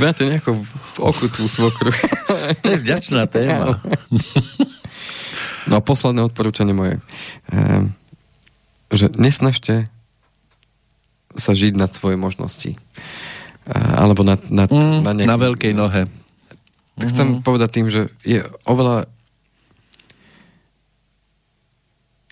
[0.02, 0.65] Máte nejakú
[0.98, 1.93] oku tú svokru.
[2.65, 3.81] to je vďačná téma.
[5.69, 7.01] no a posledné odporúčanie moje.
[7.52, 7.93] Ehm,
[8.93, 9.89] že nesnažte
[11.35, 12.78] sa žiť nad svoje možnosti.
[13.74, 16.02] Alebo nad, nad, mm, na, nejaký, na veľkej nohe.
[16.94, 17.43] Chcem mm.
[17.43, 19.11] povedať tým, že je oveľa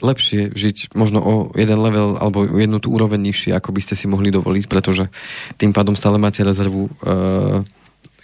[0.02, 4.10] lepšie žiť možno o jeden level alebo jednu tú úroveň nižšie, ako by ste si
[4.10, 5.06] mohli dovoliť, pretože
[5.56, 7.62] tým pádom stále máte rezervu, uh,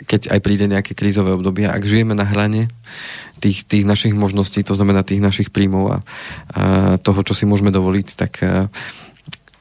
[0.05, 1.71] keď aj príde nejaké krízové obdobie.
[1.71, 2.71] Ak žijeme na hrane
[3.39, 6.63] tých, tých našich možností, to znamená tých našich príjmov a, a
[6.99, 8.67] toho, čo si môžeme dovoliť, tak uh,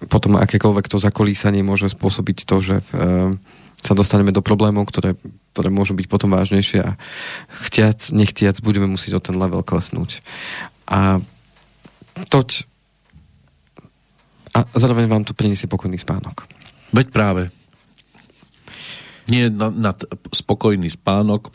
[0.10, 3.34] potom akékoľvek to zakolísanie môže spôsobiť to, že uh,
[3.81, 5.14] sa dostaneme do problémov, ktoré,
[5.53, 6.98] ktoré môžu byť potom vážnejšie a
[7.65, 10.26] chtiac, nechtiac budeme musieť o ten level klesnúť.
[10.89, 11.22] A
[12.26, 12.49] toť
[14.57, 16.49] a zároveň vám to priniesie pokojný spánok.
[16.89, 17.44] Veď práve.
[19.30, 19.91] Nie na, na
[20.34, 21.53] spokojný spánok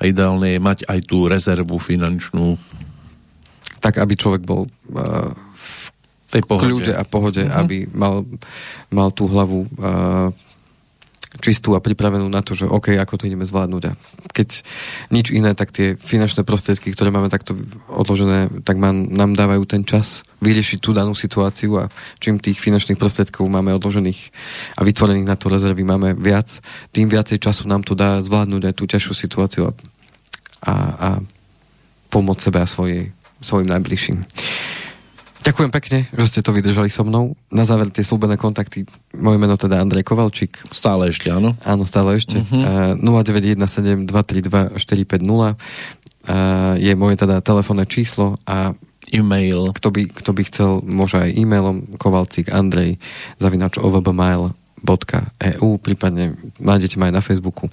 [0.00, 2.58] a ideálne je mať aj tú rezervu finančnú.
[3.78, 6.66] Tak, aby človek bol uh, v tej pohode.
[6.66, 7.60] kľude a pohode, uh-huh.
[7.62, 8.26] aby mal,
[8.90, 10.34] mal tú hlavu uh,
[11.42, 13.82] čistú a pripravenú na to, že OK, ako to ideme zvládnuť.
[13.90, 13.92] A
[14.30, 14.62] keď
[15.10, 17.58] nič iné, tak tie finančné prostriedky, ktoré máme takto
[17.90, 21.90] odložené, tak nám dávajú ten čas vyriešiť tú danú situáciu a
[22.22, 24.30] čím tých finančných prostriedkov máme odložených
[24.78, 26.62] a vytvorených na to rezervy máme viac,
[26.94, 29.72] tým viacej času nám to dá zvládnuť aj tú ťažšiu situáciu a,
[30.62, 31.08] a, a
[32.10, 33.10] pomôcť sebe a svojej,
[33.42, 34.22] svojim najbližším.
[35.42, 37.34] Ďakujem pekne, že ste to vydržali so mnou.
[37.50, 38.86] Na záver tie slúbené kontakty.
[39.10, 40.62] Moje meno teda Andrej Kovalčík.
[40.70, 41.58] Stále ešte, áno?
[41.66, 42.46] Áno, stále ešte.
[42.46, 42.94] Uh-huh.
[42.94, 45.58] Uh, 0917 232 450 uh,
[46.78, 48.70] je moje teda telefónne číslo a
[49.10, 49.74] e-mail.
[49.74, 53.02] Kto by, kto by chcel, môže aj e-mailom kovalcík andrej
[53.42, 57.66] zavinač ovbmail.eu prípadne nájdete ma aj na Facebooku.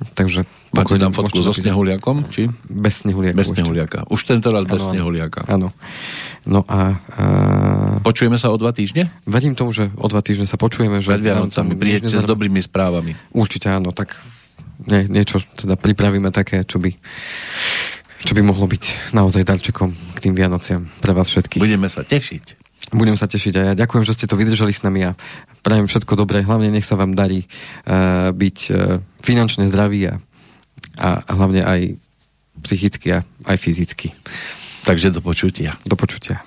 [0.00, 2.32] Takže Máte tam fotku so snehuliakom?
[2.32, 2.48] Či?
[2.64, 3.36] Bez snehuliaka.
[3.36, 3.98] Bez snehuliaka.
[4.08, 5.44] Už tento raz bez snehuliaka.
[5.44, 5.76] Áno.
[6.48, 7.24] No a, a...
[8.00, 9.12] Počujeme sa o dva týždne?
[9.28, 11.04] Verím tomu, že o dva týždne sa počujeme.
[11.04, 13.12] Že Pred Vianocami prídete s dobrými správami.
[13.36, 14.16] Určite áno, tak
[14.88, 16.96] nie, niečo teda pripravíme také, čo by
[18.20, 21.60] čo by mohlo byť naozaj darčekom k tým Vianociam pre vás všetkých.
[21.60, 22.59] Budeme sa tešiť.
[22.90, 25.16] Budem sa tešiť a ja ďakujem, že ste to vydržali s nami a
[25.60, 26.40] prajem všetko dobré.
[26.40, 30.16] Hlavne nech sa vám darí uh, byť uh, finančne zdraví a,
[30.96, 32.00] a, a hlavne aj
[32.64, 34.16] psychicky a aj fyzicky.
[34.82, 35.76] Takže do počutia.
[35.84, 36.40] Do počutia.